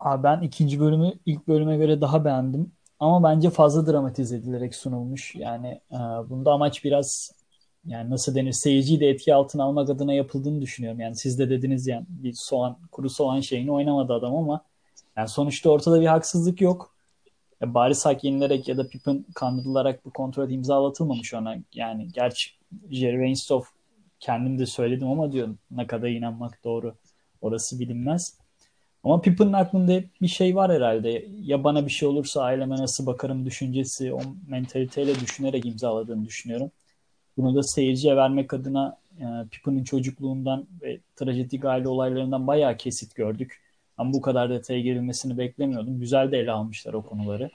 [0.00, 2.72] Abi ben ikinci bölümü ilk bölüme göre daha beğendim.
[3.00, 5.34] Ama bence fazla dramatize edilerek sunulmuş.
[5.34, 5.96] Yani e,
[6.30, 7.32] bunda amaç biraz
[7.86, 11.00] yani nasıl denir seyirciyi de etki altına almak adına yapıldığını düşünüyorum.
[11.00, 14.64] Yani siz de dediniz yani bir soğan, kuru soğan şeyini oynamadı adam ama
[15.16, 16.94] yani sonuçta ortada bir haksızlık yok.
[17.60, 21.56] Ya bari hak yenilerek ya da Pippen kandırılarak bu kontrat imzalatılmamış ona.
[21.74, 22.50] Yani gerçi
[22.90, 23.66] Jerry Reinsdorf
[24.20, 26.94] kendim de söyledim ama diyorum ne kadar inanmak doğru.
[27.40, 28.38] Orası bilinmez.
[29.04, 31.26] Ama Pippen'ın aklında bir şey var herhalde.
[31.40, 36.70] Ya bana bir şey olursa aileme nasıl bakarım düşüncesi, o mentaliteyle düşünerek imzaladığını düşünüyorum.
[37.36, 43.60] Bunu da seyirciye vermek adına e, Pippen'ın çocukluğundan ve trajedik aile olaylarından bayağı kesit gördük.
[43.98, 46.00] Ama bu kadar detaya girilmesini beklemiyordum.
[46.00, 47.50] Güzel de ele almışlar o konuları.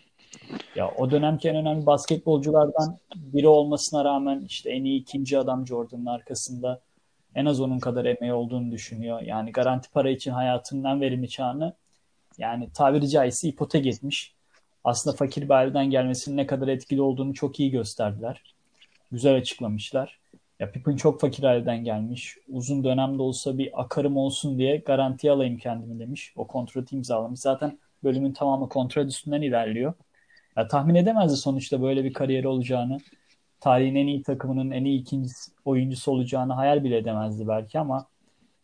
[0.75, 6.05] Ya o dönemki en önemli basketbolculardan biri olmasına rağmen işte en iyi ikinci adam Jordan'ın
[6.05, 6.81] arkasında
[7.35, 9.21] en az onun kadar emeği olduğunu düşünüyor.
[9.21, 11.73] Yani garanti para için hayatının verimli çağını
[12.37, 14.33] yani tabiri caizse ipotek etmiş.
[14.83, 18.41] Aslında fakir bir aileden gelmesinin ne kadar etkili olduğunu çok iyi gösterdiler.
[19.11, 20.19] Güzel açıklamışlar.
[20.59, 22.37] Ya Pippen çok fakir aileden gelmiş.
[22.49, 26.33] Uzun dönemde olsa bir akarım olsun diye garantiye alayım kendimi demiş.
[26.35, 27.39] O kontratı imzalamış.
[27.39, 29.93] Zaten bölümün tamamı kontrat üstünden ilerliyor.
[30.57, 32.97] Ya, tahmin edemezdi sonuçta böyle bir kariyeri olacağını.
[33.63, 35.33] Tarihin en iyi takımının en iyi ikinci
[35.65, 38.07] oyuncusu olacağını hayal bile edemezdi belki ama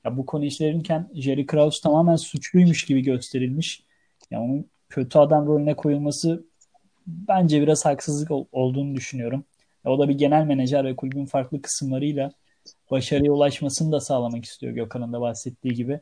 [0.06, 3.84] ya bu konu işlenirken Jerry Krause tamamen suçluymuş gibi gösterilmiş.
[4.32, 6.44] Ya onun kötü adam rolüne koyulması
[7.08, 9.44] bence biraz haksızlık olduğunu düşünüyorum.
[9.86, 12.32] Ya o da bir genel menajer ve kulübün farklı kısımlarıyla
[12.92, 16.00] başarıya ulaşmasını da sağlamak istiyor Gökhan'ın da bahsettiği gibi.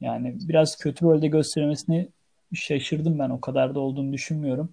[0.00, 2.08] Yani biraz kötü rolde gösterilmesini
[2.54, 3.30] şaşırdım ben.
[3.30, 4.72] O kadar da olduğunu düşünmüyorum.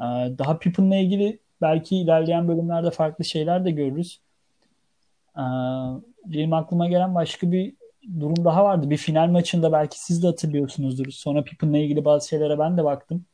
[0.00, 0.04] Ee,
[0.38, 4.20] daha Pippen'la ilgili belki ilerleyen bölümlerde farklı şeyler de görürüz.
[5.36, 5.42] Ee,
[6.26, 7.74] benim aklıma gelen başka bir
[8.20, 8.90] durum daha vardı.
[8.90, 11.10] Bir final maçında belki siz de hatırlıyorsunuzdur.
[11.10, 13.24] Sonra Pippen'la ilgili bazı şeylere ben de baktım.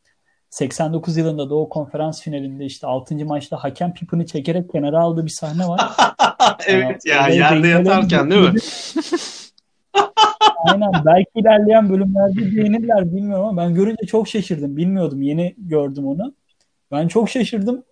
[0.51, 3.15] 89 yılında Doğu Konferans finalinde işte 6.
[3.27, 5.81] maçta hakem Pippen'ı çekerek kenara aldığı bir sahne var.
[6.67, 8.59] evet ya yerde yatarken değil mi?
[10.65, 10.93] Aynen.
[11.07, 14.77] Belki ilerleyen bölümlerde değinirler bilmiyorum ama ben görünce çok şaşırdım.
[14.77, 15.23] Bilmiyordum.
[15.23, 16.35] Yeni gördüm onu.
[16.93, 17.85] Ben çok şaşırdım.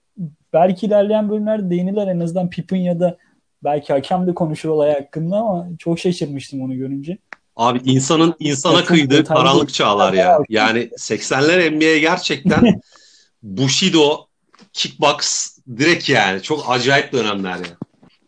[0.53, 3.17] Belki ilerleyen bölümlerde değinirler en azından Pippin ya da
[3.65, 7.19] belki hakem de konuşur olay hakkında ama çok şaşırmıştım onu görünce.
[7.57, 10.39] Abi insanın insana kıydığı karanlık çağlar ya.
[10.49, 12.81] Yani 80'ler NBA gerçekten
[13.43, 14.27] Bushido,
[14.73, 16.43] kickbox direkt yani.
[16.43, 17.77] Çok acayip dönemler ya.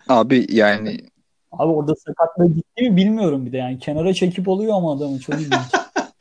[0.09, 1.01] Abi yani
[1.53, 3.79] Abi orada sakatlığı gitti mi bilmiyorum bir de yani.
[3.79, 5.61] Kenara çekip oluyor ama adamı çok ilginç.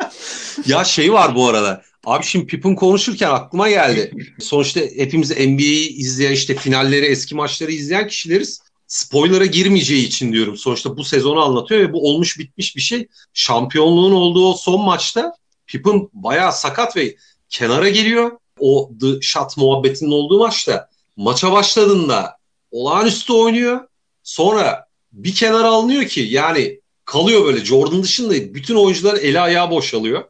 [0.66, 1.82] ya şey var bu arada.
[2.06, 4.12] Abi şimdi Pippen konuşurken aklıma geldi.
[4.40, 8.62] Sonuçta hepimiz NBA'yi izleyen işte finalleri, eski maçları izleyen kişileriz.
[8.88, 10.58] Spoiler'a girmeyeceği için diyorum.
[10.58, 13.08] Sonuçta bu sezonu anlatıyor ve bu olmuş bitmiş bir şey.
[13.34, 15.34] Şampiyonluğun olduğu son maçta
[15.68, 17.16] Pippen bayağı sakat ve
[17.50, 18.32] kenara geliyor.
[18.60, 20.90] O The Shot muhabbetinin olduğu maçta.
[21.18, 22.38] Maça başladığında
[22.72, 23.88] olağanüstü oynuyor.
[24.24, 30.24] Sonra bir kenara alınıyor ki yani kalıyor böyle Jordan dışında bütün oyuncular eli ayağı boşalıyor.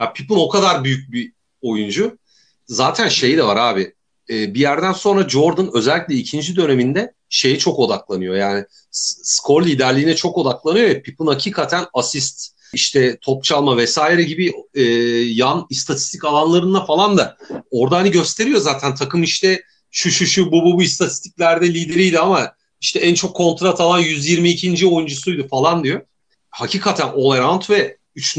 [0.00, 1.32] Ya Pippen o kadar büyük bir
[1.62, 2.18] oyuncu.
[2.66, 3.94] Zaten şey de var abi.
[4.30, 8.34] E, bir yerden sonra Jordan özellikle ikinci döneminde şeye çok odaklanıyor.
[8.34, 14.82] Yani skor liderliğine çok odaklanıyor ve Pippen hakikaten asist, işte top çalma vesaire gibi e,
[15.22, 17.36] yan istatistik alanlarında falan da
[17.70, 22.54] orada hani gösteriyor zaten takım işte şu şu şu bu bu bu istatistiklerde lideriydi ama
[22.80, 24.86] işte en çok kontrat alan 122.
[24.86, 26.00] oyuncusuydu falan diyor.
[26.50, 28.36] Hakikaten all around ve 3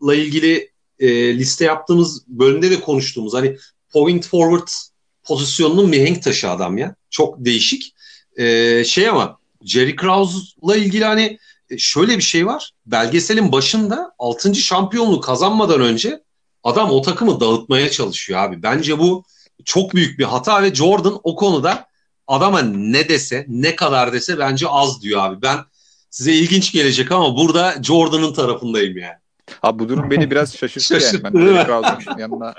[0.00, 3.56] numaralarla ilgili e, liste yaptığımız bölümde de konuştuğumuz hani
[3.92, 4.68] point forward
[5.24, 6.94] pozisyonunun mihenk taşı adam ya.
[7.10, 7.94] Çok değişik.
[8.36, 11.38] E, şey ama Jerry Krause'la ilgili hani
[11.70, 12.70] e, şöyle bir şey var.
[12.86, 14.54] Belgeselin başında 6.
[14.54, 16.22] şampiyonluğu kazanmadan önce
[16.64, 18.62] adam o takımı dağıtmaya çalışıyor abi.
[18.62, 19.24] Bence bu
[19.64, 21.86] çok büyük bir hata ve Jordan o konuda
[22.26, 25.42] adama ne dese ne kadar dese bence az diyor abi.
[25.42, 25.58] Ben
[26.10, 29.18] size ilginç gelecek ama burada Jordan'ın tarafındayım yani.
[29.62, 31.24] Abi bu durum beni biraz şaşırttı, yani.
[31.24, 32.54] Ben Derek Rose'un yanına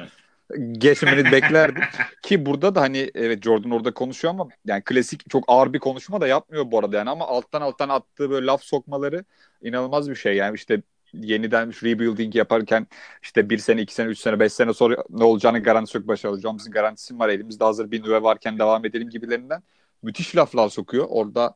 [0.71, 1.83] geçmeni beklerdim.
[2.21, 6.21] Ki burada da hani evet Jordan orada konuşuyor ama yani klasik çok ağır bir konuşma
[6.21, 9.25] da yapmıyor bu arada yani ama alttan alttan attığı böyle laf sokmaları
[9.61, 10.81] inanılmaz bir şey yani işte
[11.13, 12.87] yeniden rebuilding yaparken
[13.23, 16.35] işte bir sene, iki sene, üç sene, beş sene sonra ne olacağını garantisi yok başarılı
[16.35, 19.63] olacağımızın garantisi var elimizde hazır bir nüve varken devam edelim gibilerinden
[20.03, 21.05] müthiş laflar sokuyor.
[21.09, 21.55] Orada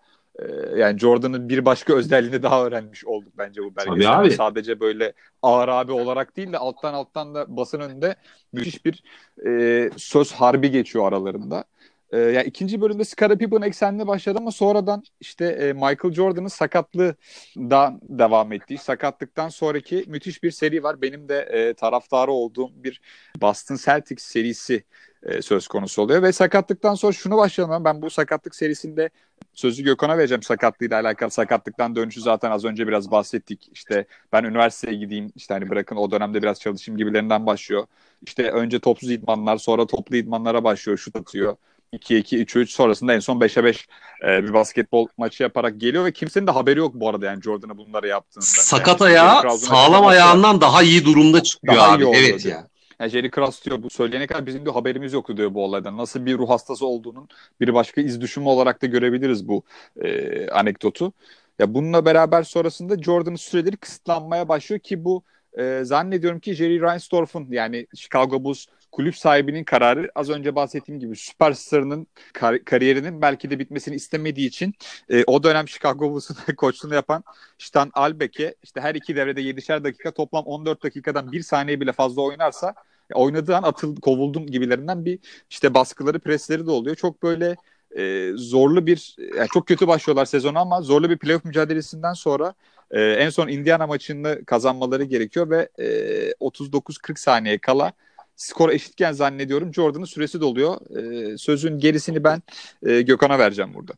[0.77, 4.29] yani Jordan'ın bir başka özelliğini daha öğrenmiş olduk bence bu belgeselde.
[4.31, 8.15] Sadece böyle ağır abi olarak değil de alttan alttan da basın önünde
[8.53, 9.03] müthiş bir
[9.45, 11.63] e, söz harbi geçiyor aralarında.
[12.11, 18.51] E, yani ikinci bölümde Pippen eksenine başladı ama sonradan işte e, Michael Jordan'ın sakatlığından devam
[18.51, 21.01] ettiği, sakatlıktan sonraki müthiş bir seri var.
[21.01, 23.01] Benim de e, taraftarı olduğum bir
[23.41, 24.83] Boston Celtics serisi
[25.25, 26.23] e, söz konusu oluyor.
[26.23, 27.85] Ve sakatlıktan sonra şunu başlayalım.
[27.85, 29.09] Ben bu sakatlık serisinde
[29.53, 31.31] sözü Gökhan'a vereceğim sakatlığıyla alakalı.
[31.31, 33.69] Sakatlıktan dönüşü zaten az önce biraz bahsettik.
[33.73, 37.85] İşte ben üniversiteye gideyim, işte hani bırakın o dönemde biraz çalışayım gibilerinden başlıyor.
[38.21, 41.55] İşte önce topsuz idmanlar, sonra toplu idmanlara başlıyor, şut atıyor.
[41.93, 43.87] 2-2, 3-3 sonrasında en son 5'e 5
[44.27, 47.77] e, bir basketbol maçı yaparak geliyor ve kimsenin de haberi yok bu arada yani Jordan'a
[47.77, 48.45] bunları yaptığında.
[48.45, 52.05] Sakat yani, ayağı sağlam ayağından daha iyi durumda çıkıyor daha abi.
[52.07, 52.67] evet ya.
[53.03, 55.97] Yani Jerry Krause diyor bu söyleyene kadar bizim de haberimiz yoktu diyor bu olaydan.
[55.97, 57.29] Nasıl bir ruh hastası olduğunun
[57.61, 59.63] bir başka iz düşümü olarak da görebiliriz bu
[60.01, 61.13] e, anekdotu.
[61.59, 65.23] Ya bununla beraber sonrasında Jordan'ın süreleri kısıtlanmaya başlıyor ki bu
[65.57, 71.15] e, zannediyorum ki Jerry Reinsdorf'un yani Chicago Bulls kulüp sahibinin kararı az önce bahsettiğim gibi
[71.15, 74.73] süperstarının kar- kariyerinin belki de bitmesini istemediği için
[75.09, 77.23] e, o dönem Chicago Bulls'un koçluğunu yapan
[77.57, 82.21] Stan Albeck'e işte her iki devrede 7'şer dakika toplam 14 dakikadan bir saniye bile fazla
[82.21, 82.75] oynarsa
[83.13, 86.95] oynadığı an atıl kovuldum gibilerinden bir işte baskıları presleri de oluyor.
[86.95, 87.55] Çok böyle
[87.97, 92.53] e, zorlu bir yani çok kötü başlıyorlar sezonu ama zorlu bir playoff mücadelesinden sonra
[92.91, 95.85] e, en son Indiana maçını kazanmaları gerekiyor ve e,
[96.31, 97.93] 39-40 saniye kala
[98.35, 100.97] skor eşitken zannediyorum Jordan'ın süresi doluyor.
[100.97, 102.41] E, sözün gerisini ben
[102.85, 103.93] e, Gökhan'a vereceğim burada.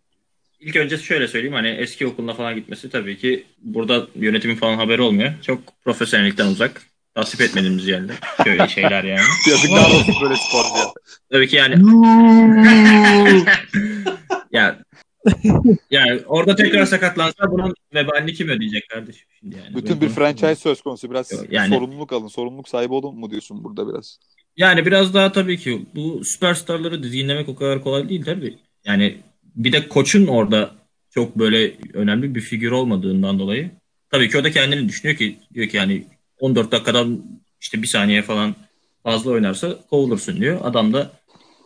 [0.60, 5.02] İlk önce şöyle söyleyeyim hani eski okuluna falan gitmesi tabii ki burada yönetimin falan haberi
[5.02, 5.34] olmuyor.
[5.42, 6.82] Çok profesyonellikten uzak.
[7.16, 8.14] Tasvip etmediğimiz yerde.
[8.44, 9.22] Şöyle şeyler yani.
[9.50, 10.86] Yazıklar olsun böyle sporcuya.
[11.32, 11.76] Tabii ki yani
[14.52, 14.80] ya
[15.92, 19.76] yani orada tekrar sakatlansa bunun vebalini kim ödeyecek kardeşim şimdi yani.
[19.76, 21.12] Bütün bir franchise söz konusu.
[21.12, 22.28] Biraz Yani- sorumluluk alın.
[22.28, 24.20] Sorumluluk sahibi olun mu diyorsun burada biraz?
[24.58, 28.58] Yani biraz daha tabii ki bu süperstarları dinlemek o kadar kolay değil tabii.
[28.86, 29.18] Yani
[29.56, 30.72] bir de koçun orada
[31.10, 33.72] çok böyle önemli bir figür olmadığından dolayı.
[34.10, 36.06] Tabii ki o da kendini düşünüyor ki diyor ki yani
[36.46, 37.22] 14 dakikadan
[37.62, 38.56] işte bir saniye falan
[39.04, 40.60] fazla oynarsa kovulursun diyor.
[40.64, 41.12] Adam da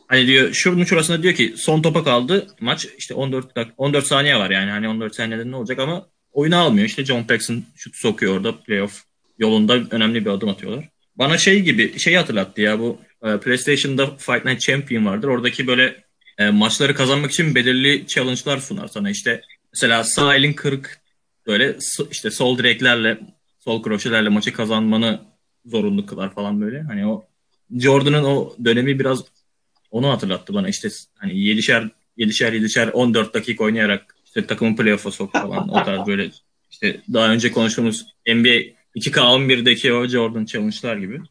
[0.08, 4.36] hani diyor şunun şurasında diyor ki son topa kaldı maç işte 14 dak 14 saniye
[4.36, 6.86] var yani hani 14 saniyede ne olacak ama oyunu almıyor.
[6.86, 9.04] İşte John Paxson şut sokuyor orada playoff
[9.40, 10.90] yolunda önemli bir adım atıyorlar.
[11.16, 15.28] Bana şey gibi şeyi hatırlattı ya bu e, PlayStation'da Fight Night Champion vardır.
[15.28, 16.04] Oradaki böyle
[16.38, 19.10] e, maçları kazanmak için belirli challenge'lar sunar sana.
[19.10, 19.42] İşte
[19.74, 21.02] mesela sağ elin kırık
[21.48, 21.78] böyle
[22.12, 23.18] işte sol direklerle
[23.60, 25.20] sol kroşelerle maçı kazanmanı
[25.66, 26.82] zorunlu kılar falan böyle.
[26.82, 27.26] Hani o
[27.78, 29.24] Jordan'ın o dönemi biraz
[29.92, 30.70] onu hatırlattı bana.
[30.70, 36.08] İşte hani 7'şer 7'şer 7'şer 14 dakika oynayarak işte takımın playoff'a sok falan o tarz
[36.08, 36.32] böyle
[36.72, 41.22] işte daha önce konuştuğumuz NBA 2K11'deki o Jordan challenge'lar gibi.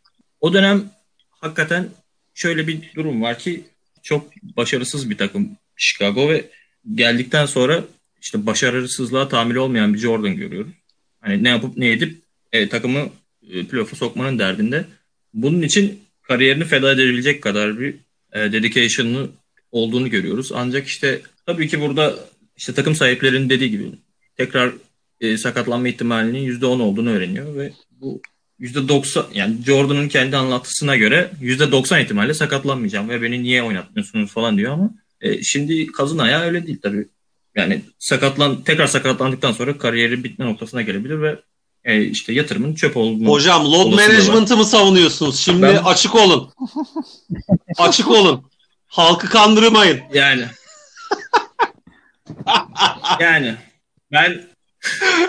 [0.41, 0.85] O dönem
[1.31, 1.89] hakikaten
[2.35, 3.64] şöyle bir durum var ki
[4.03, 6.45] çok başarısız bir takım Chicago ve
[6.95, 7.85] geldikten sonra
[8.22, 10.72] işte başarısızlığa tahammül olmayan bir Jordan görüyoruz.
[11.21, 12.19] Hani ne yapıp ne edip
[12.53, 13.09] e, takımı
[13.51, 14.85] e, playoff'a sokmanın derdinde.
[15.35, 17.95] Bunun için kariyerini feda edebilecek kadar bir
[18.33, 19.29] e, dedication'ı
[19.73, 20.53] olduğunu görüyoruz.
[20.55, 22.19] Ancak işte tabii ki burada
[22.57, 23.85] işte takım sahiplerinin dediği gibi
[24.37, 24.73] tekrar
[25.21, 28.23] e, sakatlanma ihtimalinin %10 olduğunu öğreniyor ve bu
[28.61, 34.73] %90 yani Jordan'ın kendi anlatısına göre %90 ihtimalle sakatlanmayacağım ve beni niye oynatmıyorsunuz falan diyor
[34.73, 34.91] ama
[35.21, 37.09] e, şimdi kazın ayağı öyle değil tabii.
[37.57, 41.38] Yani sakatlan tekrar sakatlandıktan sonra kariyeri bitme noktasına gelebilir ve
[41.84, 45.40] e, işte yatırımın çöp olduğunu Hocam load management'ı mı savunuyorsunuz?
[45.40, 46.53] Şimdi Ben- açık olun.
[47.78, 48.51] açık olun.
[48.86, 50.01] Halkı kandırmayın.
[50.14, 50.44] yani
[53.20, 53.55] yani
[54.12, 54.49] ben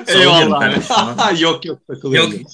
[0.08, 1.40] Eyvallah.
[1.42, 2.32] yok yok takılıyorum.
[2.32, 2.48] Yok.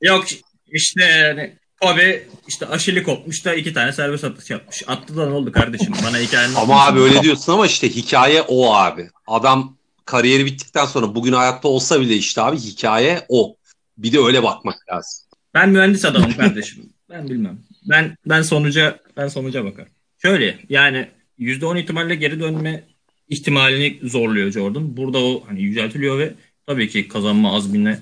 [0.00, 0.24] Yok
[0.66, 4.82] işte yani Kobe işte aşili kopmuş da iki tane serbest atış yapmış.
[4.86, 5.94] Attı da ne oldu kardeşim?
[6.06, 9.08] Bana hikayenin Ama abi öyle diyorsun ama işte hikaye o abi.
[9.26, 13.56] Adam kariyeri bittikten sonra bugün hayatta olsa bile işte abi hikaye o.
[13.98, 15.24] Bir de öyle bakmak lazım.
[15.54, 16.92] Ben mühendis adamım kardeşim.
[17.10, 17.58] Ben bilmem.
[17.86, 19.92] Ben ben sonuca ben sonuca bakarım.
[20.22, 21.08] Şöyle yani
[21.38, 22.84] %10 ihtimalle geri dönme
[23.28, 24.96] ihtimalini zorluyor Jordan.
[24.96, 26.34] Burada o hani yüceltiliyor ve
[26.66, 27.98] tabii ki kazanma azmine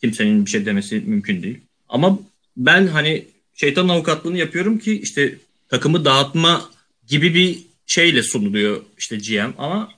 [0.00, 1.60] kimsenin bir şey demesi mümkün değil.
[1.88, 2.18] Ama
[2.58, 5.34] ben hani şeytanın avukatlığını yapıyorum ki işte
[5.68, 6.70] takımı dağıtma
[7.06, 9.88] gibi bir şeyle sunuluyor işte GM ama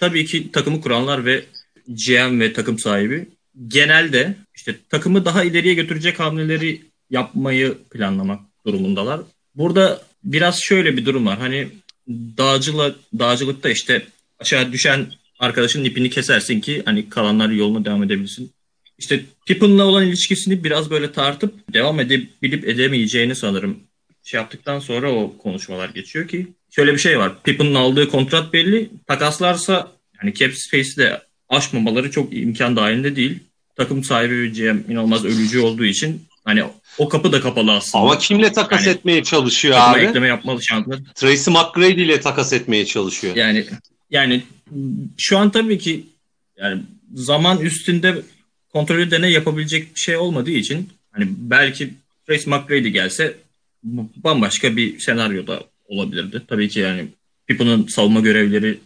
[0.00, 1.44] tabii ki takımı kuranlar ve
[1.88, 3.28] GM ve takım sahibi
[3.68, 9.20] genelde işte takımı daha ileriye götürecek hamleleri yapmayı planlamak durumundalar.
[9.54, 11.38] Burada biraz şöyle bir durum var.
[11.38, 11.68] Hani
[12.08, 14.06] dağcıla, dağcılıkta işte
[14.38, 15.06] aşağı düşen
[15.38, 18.52] arkadaşın ipini kesersin ki hani kalanlar yoluna devam edebilsin.
[18.98, 23.78] İşte Pippen'la olan ilişkisini biraz böyle tartıp devam edebilip edemeyeceğini sanırım
[24.22, 27.42] şey yaptıktan sonra o konuşmalar geçiyor ki şöyle bir şey var.
[27.42, 28.90] Pippen'ın aldığı kontrat belli.
[29.06, 29.92] Takaslarsa
[30.22, 33.38] yani cap space'i de aşmamaları çok imkan dahilinde değil.
[33.76, 36.64] Takım sahibi GM inanılmaz ölücü olduğu için hani
[36.98, 38.04] o kapı da kapalı aslında.
[38.04, 40.00] Ama kimle takas Yani etmeye çalışıyor abi?
[40.00, 40.98] ekleme yapmalı şanslar.
[41.14, 43.36] Tracy McGrady ile takas etmeye çalışıyor.
[43.36, 43.64] Yani
[44.10, 44.42] yani
[45.18, 46.06] şu an tabii ki
[46.58, 46.82] yani
[47.14, 48.22] zaman üstünde
[48.72, 51.94] kontrolü deney yapabilecek bir şey olmadığı için hani belki
[52.26, 53.34] Trace McGrady gelse
[54.24, 56.42] bambaşka bir senaryo da olabilirdi.
[56.48, 57.06] Tabii ki yani
[57.46, 58.78] Pippen'ın savunma görevleri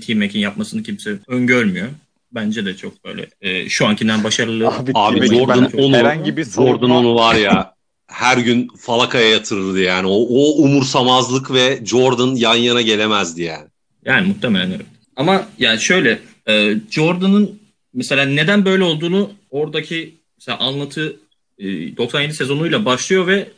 [0.00, 1.88] T-Mac'in yapmasını kimse öngörmüyor.
[2.32, 4.68] Bence de çok böyle e, şu ankinden başarılı.
[4.68, 7.74] Abi, Abi Jordan ben- onu, herhangi bir Jordan savunma- onu var ya
[8.06, 10.06] her gün falakaya yatırırdı yani.
[10.06, 13.66] O, o umursamazlık ve Jordan yan yana gelemezdi yani.
[14.04, 14.86] Yani muhtemelen evet.
[15.16, 16.18] Ama yani şöyle
[16.48, 17.58] e, Jordan'ın
[17.96, 21.16] mesela neden böyle olduğunu oradaki mesela anlatı
[21.58, 23.48] e, 97 sezonuyla başlıyor ve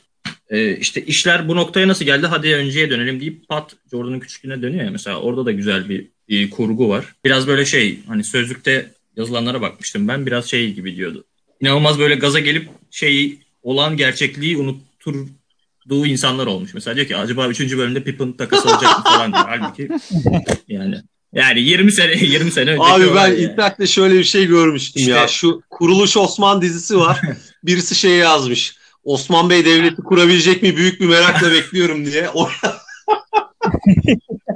[0.51, 4.84] e, işte işler bu noktaya nasıl geldi hadi önceye dönelim deyip pat Jordan'ın küçüklüğüne dönüyor
[4.84, 7.05] ya mesela orada da güzel bir, bir kurgu var.
[7.24, 11.24] Biraz böyle şey hani sözlükte yazılanlara bakmıştım ben biraz şey gibi diyordu.
[11.61, 16.74] İnanılmaz böyle gaza gelip şeyi olan gerçekliği unutturduğu insanlar olmuş.
[16.74, 17.76] Mesela diyor ki acaba 3.
[17.76, 19.45] bölümde Pippen takası olacak mı falan diyor.
[19.49, 19.89] Halbuki
[20.68, 21.03] yani
[21.33, 23.41] yani 20 sene 20 sene önceki Abi ben yani.
[23.41, 25.29] internette şöyle bir şey görmüştüm İşte- ya.
[25.29, 27.20] Şu Kuruluş Osman dizisi var.
[27.64, 28.76] Birisi şey yazmış.
[29.05, 32.29] Osman Bey devleti kurabilecek mi büyük bir merakla bekliyorum diye.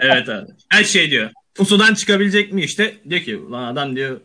[0.01, 0.47] Evet abi.
[0.69, 1.31] Her şey diyor.
[1.55, 2.95] Pusudan çıkabilecek mi işte?
[3.11, 4.21] Diyor ki lan adam diyor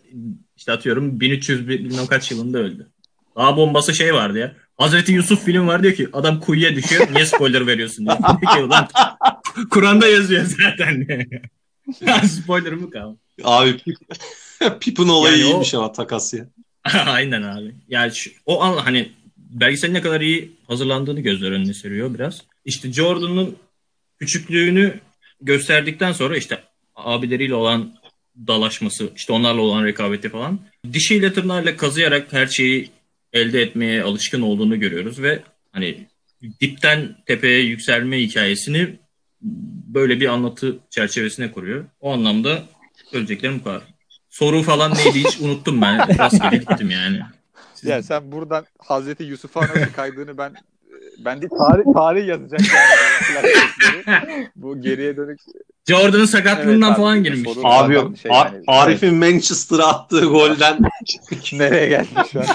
[0.58, 2.88] işte atıyorum 1300 bilmem kaç yılında öldü.
[3.36, 4.56] Daha bombası şey vardı ya.
[4.78, 7.08] Hazreti Yusuf film var diyor ki adam kuyuya düşüyor.
[7.14, 8.18] Niye spoiler veriyorsun diyor.
[8.42, 8.88] diyor ki lan
[9.70, 11.08] Kur'an'da yazıyor zaten.
[12.28, 13.18] spoiler mı kaldı?
[13.44, 13.78] Abi
[14.80, 16.48] Pip'in olayı Yani o- iyiymiş ama takas ya.
[17.06, 17.76] Aynen abi.
[17.90, 22.42] Yani şu- o an hani belgeselin ne kadar iyi hazırlandığını gözler önüne seriyor biraz.
[22.66, 23.56] İşte Jordan'ın
[24.20, 25.00] küçüklüğünü
[25.42, 26.64] gösterdikten sonra işte
[26.96, 27.94] abileriyle olan
[28.48, 30.60] dalaşması, işte onlarla olan rekabeti falan.
[30.94, 32.90] Dişiyle tırnağıyla kazıyarak her şeyi
[33.34, 36.08] elde etmeye alışkın olduğunu görüyoruz ve hani
[36.62, 38.96] dipten tepeye yükselme hikayesini
[39.88, 41.86] böyle bir anlatı çerçevesine kuruyor.
[42.02, 42.60] O anlamda
[43.12, 43.82] söyleyeceklerim bu kadar.
[44.30, 46.20] Soru falan neydi hiç unuttum ben.
[46.20, 47.20] Rastgele gittim yani.
[47.84, 50.54] Ya sen buradan Hazreti Yusuf'a nasıl kaydığını ben
[51.26, 52.60] ben de tarih tarih yazacak
[53.36, 53.48] yani.
[54.56, 55.40] Bu geriye dönük
[55.88, 57.50] Jordan'ın sakatlığından Evet falan girmiş.
[57.64, 60.78] Abi Zaten şey yani- Arif'in Manchester'a attığı golden
[61.54, 62.46] nereye geldi şu an?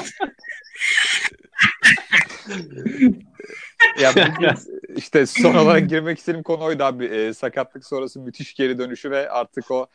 [4.01, 4.49] ya bugün
[4.97, 7.05] işte son olarak girmek istediğim konu oydu abi.
[7.05, 9.87] E, sakatlık sonrası müthiş geri dönüşü ve artık o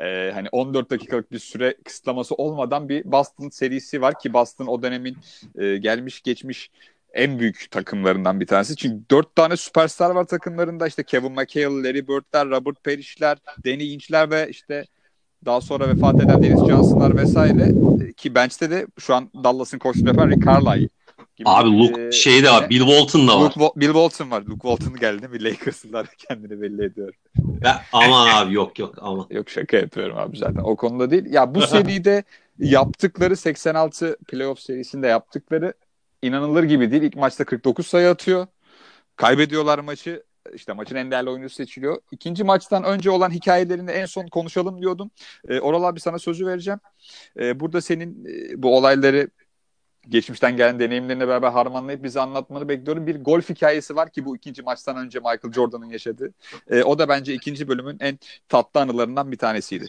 [0.00, 4.82] e, hani 14 dakikalık bir süre kısıtlaması olmadan bir Boston serisi var ki Boston o
[4.82, 5.16] dönemin
[5.58, 6.70] e, gelmiş geçmiş
[7.12, 8.76] en büyük takımlarından bir tanesi.
[8.76, 10.86] Çünkü dört tane süperstar var takımlarında.
[10.86, 14.84] İşte Kevin McHale, Larry Bird'ler, Robert Parrish'ler, Danny Ainge'ler ve işte
[15.44, 17.72] daha sonra vefat eden Dennis Johnson'lar vesaire.
[18.08, 20.88] E, Ki bench'te de şu an Dallas'ın koçluğunu yapan Rick Carlisle.
[21.36, 22.70] Gibi, Abi Luke e, şeyde var.
[22.70, 23.52] Bill Walton da var.
[23.58, 24.42] Luke, Bill Walton var.
[24.42, 27.14] Luke Walton geldi mi Lakers'lılar kendini belli ediyor.
[27.64, 29.26] Ya, aman abi yok yok aman.
[29.30, 30.60] Yok şaka yapıyorum abi zaten.
[30.64, 31.24] O konuda değil.
[31.30, 32.24] Ya bu seride
[32.58, 35.74] yaptıkları 86 playoff serisinde yaptıkları
[36.22, 37.02] inanılır gibi değil.
[37.02, 38.46] İlk maçta 49 sayı atıyor.
[39.16, 40.22] Kaybediyorlar maçı.
[40.54, 41.96] İşte maçın en değerli oyuncusu seçiliyor.
[42.10, 45.10] İkinci maçtan önce olan hikayelerini en son konuşalım diyordum.
[45.48, 46.80] E, Oral abi sana sözü vereceğim.
[47.40, 49.28] E, burada senin e, bu olayları
[50.08, 53.06] geçmişten gelen deneyimlerine beraber harmanlayıp bize anlatmanı bekliyorum.
[53.06, 56.32] Bir golf hikayesi var ki bu ikinci maçtan önce Michael Jordan'ın yaşadığı.
[56.70, 59.86] E, o da bence ikinci bölümün en tatlı anılarından bir tanesiydi.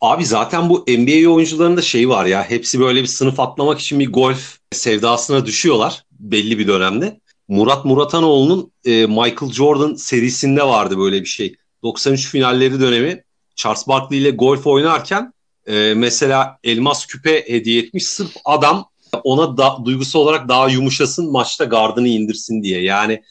[0.00, 4.12] Abi zaten bu NBA oyuncularında şey var ya hepsi böyle bir sınıf atlamak için bir
[4.12, 7.20] golf sevdasına düşüyorlar belli bir dönemde.
[7.48, 11.56] Murat Muratanoğlu'nun e, Michael Jordan serisinde vardı böyle bir şey.
[11.82, 13.22] 93 finalleri dönemi
[13.56, 15.32] Charles Barkley ile golf oynarken
[15.66, 18.88] e, mesela elmas küpe hediye etmiş sırf adam
[19.24, 22.82] ona da, duygusu olarak daha yumuşasın maçta gardını indirsin diye.
[22.82, 23.22] Yani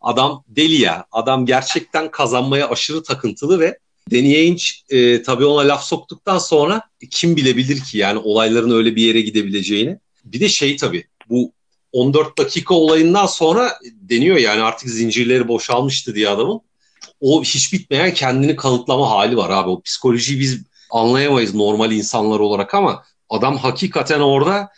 [0.00, 1.06] adam deli ya.
[1.12, 3.78] Adam gerçekten kazanmaya aşırı takıntılı ve
[4.12, 9.02] Danny Ainge e, tabii ona laf soktuktan sonra kim bilebilir ki yani olayların öyle bir
[9.02, 9.98] yere gidebileceğini.
[10.24, 11.52] Bir de şey tabii bu
[11.92, 16.60] 14 dakika olayından sonra deniyor yani artık zincirleri boşalmıştı diye adamın.
[17.20, 19.70] O hiç bitmeyen kendini kanıtlama hali var abi.
[19.70, 24.68] O psikolojiyi biz anlayamayız normal insanlar olarak ama adam hakikaten orada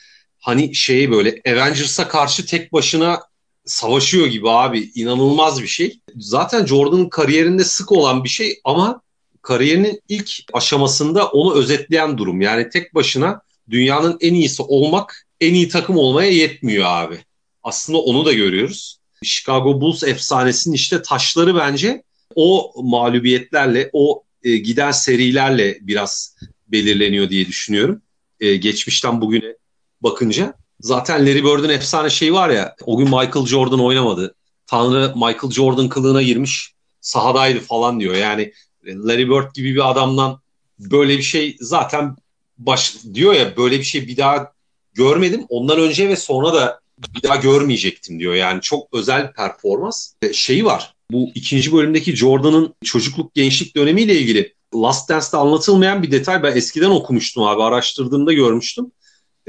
[0.41, 3.21] hani şeyi böyle Avengers'a karşı tek başına
[3.65, 4.91] savaşıyor gibi abi.
[4.95, 6.01] inanılmaz bir şey.
[6.17, 9.03] Zaten Jordan'ın kariyerinde sık olan bir şey ama
[9.43, 12.41] kariyerinin ilk aşamasında onu özetleyen durum.
[12.41, 17.19] Yani tek başına dünyanın en iyisi olmak en iyi takım olmaya yetmiyor abi.
[17.63, 19.01] Aslında onu da görüyoruz.
[19.23, 22.03] Chicago Bulls efsanesinin işte taşları bence
[22.35, 26.37] o mağlubiyetlerle, o e, giden serilerle biraz
[26.69, 28.03] belirleniyor diye düşünüyorum.
[28.41, 29.55] E, geçmişten bugüne
[30.03, 30.55] bakınca.
[30.81, 34.35] Zaten Larry Bird'ün efsane şeyi var ya, o gün Michael Jordan oynamadı.
[34.67, 38.15] Tanrı Michael Jordan kılığına girmiş, sahadaydı falan diyor.
[38.15, 38.53] Yani
[38.87, 40.41] Larry Bird gibi bir adamdan
[40.79, 42.17] böyle bir şey zaten
[42.59, 44.53] baş diyor ya böyle bir şey bir daha
[44.95, 45.47] görmedim.
[45.49, 46.81] Ondan önce ve sonra da
[47.15, 48.35] bir daha görmeyecektim diyor.
[48.35, 50.13] Yani çok özel performans.
[50.23, 50.95] E, Şeyi var.
[51.11, 56.43] Bu ikinci bölümdeki Jordan'ın çocukluk gençlik dönemiyle ilgili Last Dance'da anlatılmayan bir detay.
[56.43, 57.63] Ben eskiden okumuştum abi.
[57.63, 58.93] Araştırdığımda görmüştüm.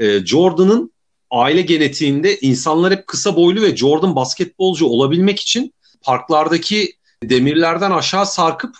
[0.02, 0.92] E, Jordan'ın
[1.30, 8.76] aile genetiğinde insanlar hep kısa boylu ve Jordan basketbolcu olabilmek için parklardaki demirlerden aşağı sarkıp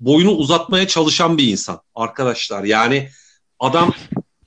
[0.00, 2.64] boyunu uzatmaya çalışan bir insan arkadaşlar.
[2.64, 3.08] Yani
[3.60, 3.92] adam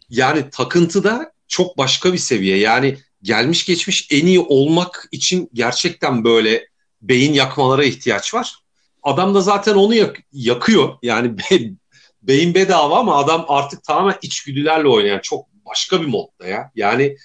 [0.09, 2.57] yani takıntıda çok başka bir seviye.
[2.57, 6.67] Yani gelmiş geçmiş en iyi olmak için gerçekten böyle
[7.01, 8.55] beyin yakmalara ihtiyaç var.
[9.03, 10.97] Adam da zaten onu yak- yakıyor.
[11.03, 11.73] Yani be-
[12.21, 16.72] beyin bedava ama adam artık tamamen içgüdülerle oynayan çok başka bir modda ya.
[16.76, 17.15] Yani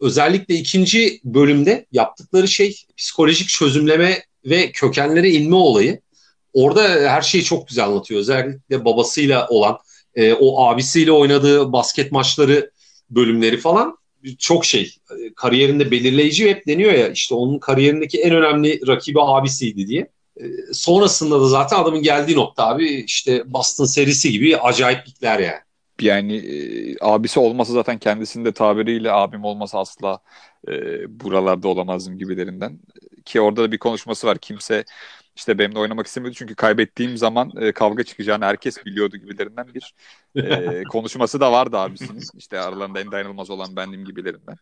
[0.00, 6.00] özellikle ikinci bölümde yaptıkları şey psikolojik çözümleme ve kökenlere inme olayı.
[6.52, 8.20] Orada her şeyi çok güzel anlatıyor.
[8.20, 9.78] Özellikle babasıyla olan,
[10.14, 12.70] e, o abisiyle oynadığı basket maçları
[13.10, 13.98] bölümleri falan
[14.38, 14.94] çok şey
[15.36, 20.10] kariyerinde belirleyici hep deniyor ya işte onun kariyerindeki en önemli rakibi abisiydi diye.
[20.40, 25.65] E, sonrasında da zaten adamın geldiği nokta abi işte Boston serisi gibi acayiplikler yani.
[26.00, 30.20] Yani e, abisi olmasa zaten kendisinde tabiriyle abim olmasa asla
[30.68, 30.72] e,
[31.20, 32.80] buralarda olamazdım gibilerinden.
[33.24, 34.38] Ki orada da bir konuşması var.
[34.38, 34.84] Kimse
[35.36, 39.94] işte benimle oynamak istemiyordu çünkü kaybettiğim zaman e, kavga çıkacağını herkes biliyordu gibilerinden bir
[40.36, 42.22] e, konuşması da vardı abisinin.
[42.34, 44.56] İşte aralarında en dayanılmaz olan bendim gibilerinden.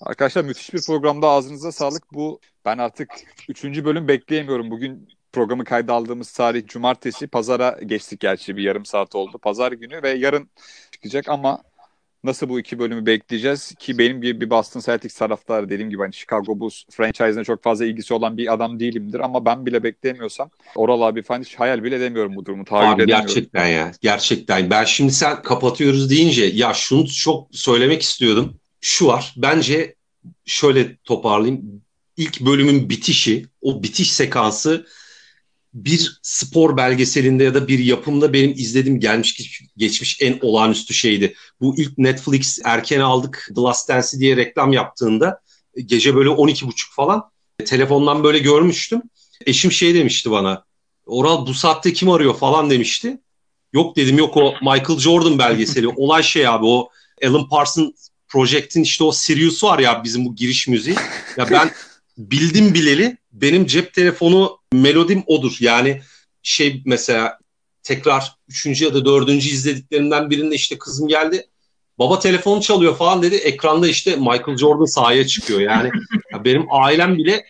[0.00, 2.12] Arkadaşlar müthiş bir programda ağzınıza sağlık.
[2.12, 3.08] Bu ben artık
[3.48, 3.64] 3.
[3.64, 4.70] bölüm bekleyemiyorum.
[4.70, 5.08] Bugün
[5.38, 7.26] programı kayda aldığımız tarih cumartesi.
[7.26, 9.38] Pazara geçtik gerçi bir yarım saat oldu.
[9.38, 10.50] Pazar günü ve yarın
[10.92, 11.62] çıkacak ama
[12.24, 16.12] nasıl bu iki bölümü bekleyeceğiz ki benim gibi bir Boston Celtics taraftarı dediğim gibi hani
[16.12, 21.02] Chicago Bulls franchise'ine çok fazla ilgisi olan bir adam değilimdir ama ben bile bekleyemiyorsam Oral
[21.02, 22.64] abi falan hiç hayal bile edemiyorum bu durumu.
[22.64, 23.26] Tahayyül abi edemiyorum.
[23.26, 28.56] gerçekten ya gerçekten ben şimdi sen kapatıyoruz deyince ya şunu çok söylemek istiyordum.
[28.80, 29.94] Şu var bence
[30.44, 31.82] şöyle toparlayayım
[32.16, 34.86] ilk bölümün bitişi o bitiş sekansı
[35.84, 41.34] bir spor belgeselinde ya da bir yapımda benim izlediğim gelmiş geçmiş en olağanüstü şeydi.
[41.60, 45.40] Bu ilk Netflix erken aldık The Last Dance'i diye reklam yaptığında
[45.86, 47.30] gece böyle 12.30 falan
[47.66, 49.02] telefondan böyle görmüştüm.
[49.46, 50.64] Eşim şey demişti bana
[51.06, 53.18] Oral bu saatte kim arıyor falan demişti.
[53.72, 55.88] Yok dedim yok o Michael Jordan belgeseli.
[55.96, 56.90] Olay şey abi o
[57.24, 60.96] Alan Parsons Project'in işte o Sirius var ya bizim bu giriş müziği.
[61.36, 61.70] Ya ben
[62.18, 65.56] bildim bileli benim cep telefonu melodim odur.
[65.60, 66.02] Yani
[66.42, 67.38] şey mesela
[67.82, 71.46] tekrar üçüncü ya da dördüncü izlediklerimden birinde işte kızım geldi.
[71.98, 73.34] Baba telefonu çalıyor falan dedi.
[73.34, 75.60] Ekranda işte Michael Jordan sahaya çıkıyor.
[75.60, 75.90] Yani
[76.44, 77.44] benim ailem bile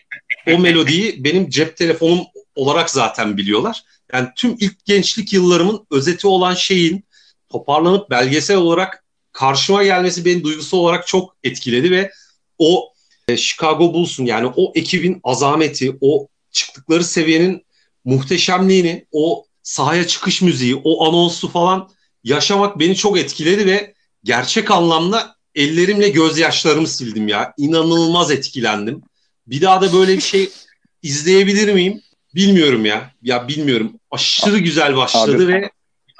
[0.47, 3.83] o melodiyi benim cep telefonum olarak zaten biliyorlar.
[4.13, 7.03] Yani tüm ilk gençlik yıllarımın özeti olan şeyin
[7.49, 12.11] toparlanıp belgesel olarak karşıma gelmesi beni duygusal olarak çok etkiledi ve
[12.57, 12.93] o
[13.37, 17.65] Chicago Bulls'un yani o ekibin azameti, o çıktıkları seviyenin
[18.05, 21.89] muhteşemliğini, o sahaya çıkış müziği, o anonsu falan
[22.23, 27.53] yaşamak beni çok etkiledi ve gerçek anlamda ellerimle gözyaşlarımı sildim ya.
[27.57, 29.01] İnanılmaz etkilendim.
[29.47, 30.49] Bir daha da böyle bir şey
[31.01, 32.01] izleyebilir miyim?
[32.35, 33.11] Bilmiyorum ya.
[33.21, 33.99] Ya bilmiyorum.
[34.11, 35.71] Aşırı güzel başladı abi, ve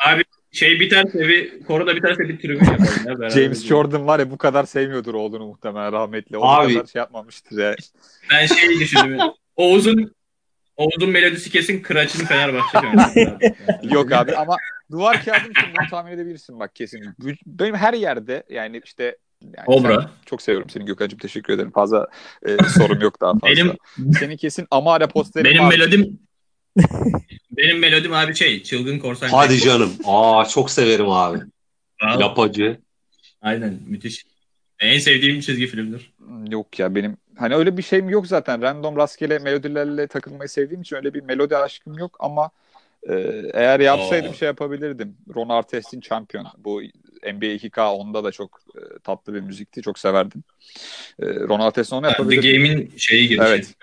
[0.05, 0.23] abi
[0.59, 3.29] şey biterse bir korona biterse bir tribün yapalım ya.
[3.29, 6.37] James Jordan var ya bu kadar sevmiyordur oğlunu muhtemelen rahmetli.
[6.37, 7.75] O Abi, kadar şey yapmamıştır ya.
[8.31, 9.19] Ben şey düşündüm.
[9.55, 10.15] Oğuz'un
[10.77, 12.77] Oğuz'un melodisi kesin Kıraç'ın Fenerbahçe
[13.95, 14.57] Yok abi ama
[14.91, 17.01] duvar kağıdım için bunu tahmin edebilirsin bak kesin.
[17.45, 20.11] Benim her yerde yani işte yani Obra.
[20.25, 21.71] Çok seviyorum seni Gökhan'cığım teşekkür ederim.
[21.71, 22.07] Fazla
[22.45, 23.47] e, sorum yok daha fazla.
[23.47, 23.73] Benim,
[24.19, 25.69] Senin kesin Amara posteri Benim var.
[25.69, 26.19] melodim
[27.51, 29.27] benim melodim abi şey çılgın korsan.
[29.27, 29.69] Hadi şey.
[29.69, 29.93] canım.
[30.05, 31.39] Aa çok severim abi.
[32.01, 32.23] Abi.
[32.23, 32.77] Lapacı.
[33.41, 34.25] Aynen müthiş.
[34.79, 36.13] En sevdiğim çizgi filmdir.
[36.49, 38.61] Yok ya benim hani öyle bir şeyim yok zaten.
[38.61, 42.51] Random rastgele melodilerle takılmayı sevdiğim için öyle bir melodi aşkım yok ama
[43.09, 43.13] e,
[43.53, 44.33] eğer yapsaydım Oo.
[44.33, 45.17] şey yapabilirdim.
[45.35, 46.47] Ron Artest'in Champion.
[46.57, 46.81] Bu
[47.23, 49.81] NBA 2K onda da çok e, tatlı bir müzikti.
[49.81, 50.43] Çok severdim.
[51.19, 52.41] E, Ron Artest'in onu yapabilirdim.
[52.41, 53.43] The Game'in şeyi gibi.
[53.47, 53.73] Evet.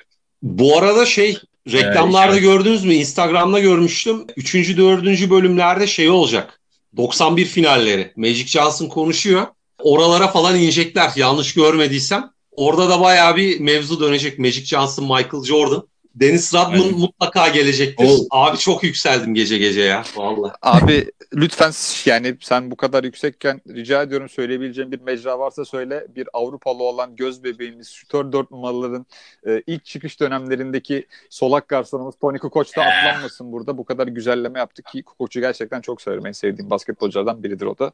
[0.43, 1.39] Bu arada şey
[1.73, 2.95] Reklamlarda ee, gördünüz mü?
[2.95, 4.25] Instagram'da görmüştüm.
[4.37, 6.61] Üçüncü, dördüncü bölümlerde şey olacak.
[6.97, 8.13] 91 finalleri.
[8.17, 9.47] Magic Johnson konuşuyor.
[9.79, 12.31] Oralara falan inecekler yanlış görmediysem.
[12.51, 14.39] Orada da bayağı bir mevzu dönecek.
[14.39, 15.89] Magic Johnson, Michael Jordan.
[16.21, 16.99] Deniz Radman Aynen.
[16.99, 18.05] mutlaka gelecektir.
[18.05, 18.27] Oo.
[18.31, 20.03] Abi çok yükseldim gece gece ya.
[20.17, 20.53] Vallahi.
[20.63, 21.73] Abi lütfen
[22.05, 26.07] yani sen bu kadar yüksekken rica ediyorum söyleyebileceğim bir mecra varsa söyle.
[26.17, 29.07] Bir Avrupalı olan göz bebeğimiz şutör dört numaraların
[29.47, 33.79] e, ilk çıkış dönemlerindeki solak garsonumuz Tony Kukoc da atlanmasın burada.
[33.79, 36.27] Bu kadar güzelleme yaptı ki Kukoc'u gerçekten çok severim.
[36.27, 37.93] En sevdiğim basketbolculardan biridir o da.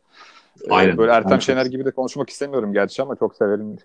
[0.64, 0.98] E, Aynen.
[0.98, 3.76] Böyle Ertem Şener gibi de konuşmak istemiyorum gerçi ama çok severim.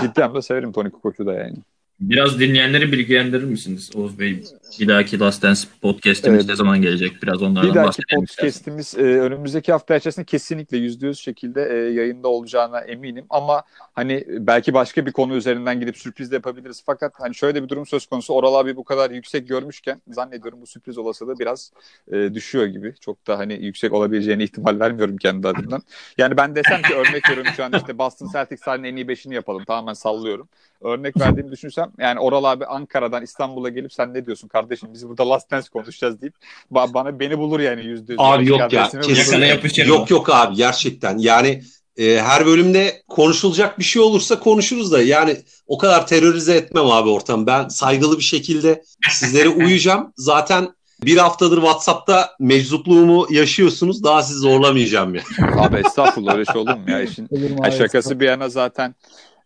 [0.00, 1.56] Cidden de severim Tony Kukoc'u da yani.
[2.02, 4.44] Biraz dinleyenleri bilgilendirir misiniz Oğuz Bey?
[4.80, 6.48] Bir dahaki Last Dance podcast'imiz evet.
[6.48, 7.22] ne zaman gelecek?
[7.22, 12.28] Biraz onlardan Bir dahaki podcast'imiz e, önümüzdeki hafta içerisinde kesinlikle yüzde yüz şekilde e, yayında
[12.28, 13.24] olacağına eminim.
[13.30, 16.82] Ama hani belki başka bir konu üzerinden gidip sürpriz de yapabiliriz.
[16.86, 18.34] Fakat hani şöyle bir durum söz konusu.
[18.34, 21.72] Oral abi bu kadar yüksek görmüşken zannediyorum bu sürpriz olasılığı biraz
[22.12, 22.94] e, düşüyor gibi.
[23.00, 25.82] Çok da hani yüksek olabileceğine ihtimal vermiyorum kendi adımdan.
[26.18, 29.34] Yani ben desem ki örnek veriyorum şu an işte Boston Celtics halinin en iyi beşini
[29.34, 29.64] yapalım.
[29.64, 30.48] Tamamen sallıyorum.
[30.84, 35.30] Örnek verdiğimi düşünsem yani Oral abi Ankara'dan İstanbul'a gelip sen ne diyorsun kardeşim biz burada
[35.30, 36.34] Last Dance konuşacağız deyip
[36.70, 38.20] bana beni bulur yani yüzde yüz.
[38.20, 41.62] Abi yok ya kesinlikle yok yok abi gerçekten yani
[41.96, 47.08] e, her bölümde konuşulacak bir şey olursa konuşuruz da yani o kadar terörize etmem abi
[47.08, 50.68] ortam ben saygılı bir şekilde sizlere uyacağım zaten
[51.04, 54.04] Bir haftadır WhatsApp'ta meczupluğumu yaşıyorsunuz.
[54.04, 55.22] Daha sizi zorlamayacağım ya.
[55.56, 57.02] Abi estağfurullah öyle şey olur mu ya?
[57.02, 57.72] İşin Olur mu abi?
[57.72, 58.94] şakası bir yana zaten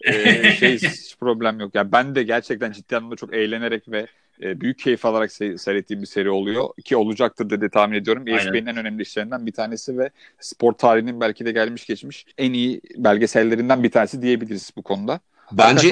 [0.05, 0.79] e, şey
[1.21, 1.75] problem yok.
[1.75, 4.07] Yani ben de gerçekten ciddi anlamda çok eğlenerek ve
[4.43, 6.69] e, büyük keyif alarak se- seyrettiğim bir seri oluyor.
[6.85, 8.29] Ki olacaktır dedi tahmin ediyorum.
[8.29, 12.81] ESPN'in en önemli işlerinden bir tanesi ve spor tarihinin belki de gelmiş geçmiş en iyi
[12.97, 15.21] belgesellerinden bir tanesi diyebiliriz bu konuda.
[15.53, 15.89] Bence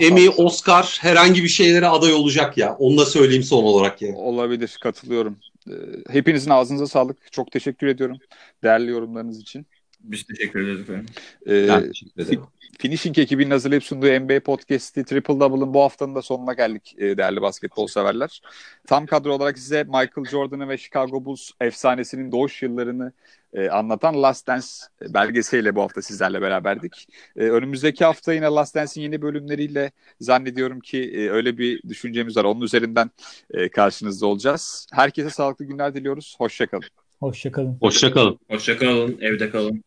[0.00, 0.28] Emmy.
[0.36, 2.74] Oscar herhangi bir şeylere aday olacak ya.
[2.78, 4.14] Onu da söyleyeyim son olarak ya.
[4.14, 5.36] Olabilir, katılıyorum.
[5.68, 5.72] E,
[6.10, 7.32] hepinizin ağzınıza sağlık.
[7.32, 8.18] Çok teşekkür ediyorum
[8.62, 9.66] değerli yorumlarınız için.
[10.04, 11.06] Biz teşekkür ederiz efendim.
[11.46, 12.40] E, Ben teşekkür ederim.
[12.78, 17.42] Finishing ekibinin hazırlayıp sunduğu NBA Podcast'i Triple Double'ın bu haftanın da sonuna geldik e, değerli
[17.42, 18.40] basketbol severler.
[18.86, 23.12] Tam kadro olarak size Michael Jordan'ı ve Chicago Bulls efsanesinin doğuş yıllarını
[23.52, 24.66] e, anlatan Last Dance
[25.14, 27.08] belgeseliyle bu hafta sizlerle beraberdik.
[27.36, 29.90] E, önümüzdeki hafta yine Last Dance'in yeni bölümleriyle
[30.20, 32.44] zannediyorum ki e, öyle bir düşüncemiz var.
[32.44, 33.10] Onun üzerinden
[33.50, 34.86] e, karşınızda olacağız.
[34.92, 36.34] Herkese sağlıklı günler diliyoruz.
[36.38, 36.84] Hoşçakalın.
[37.20, 37.76] Hoşçakalın.
[37.80, 38.38] Hoşçakalın.
[38.50, 39.18] Hoşça kalın.
[39.20, 39.84] Evde kalın.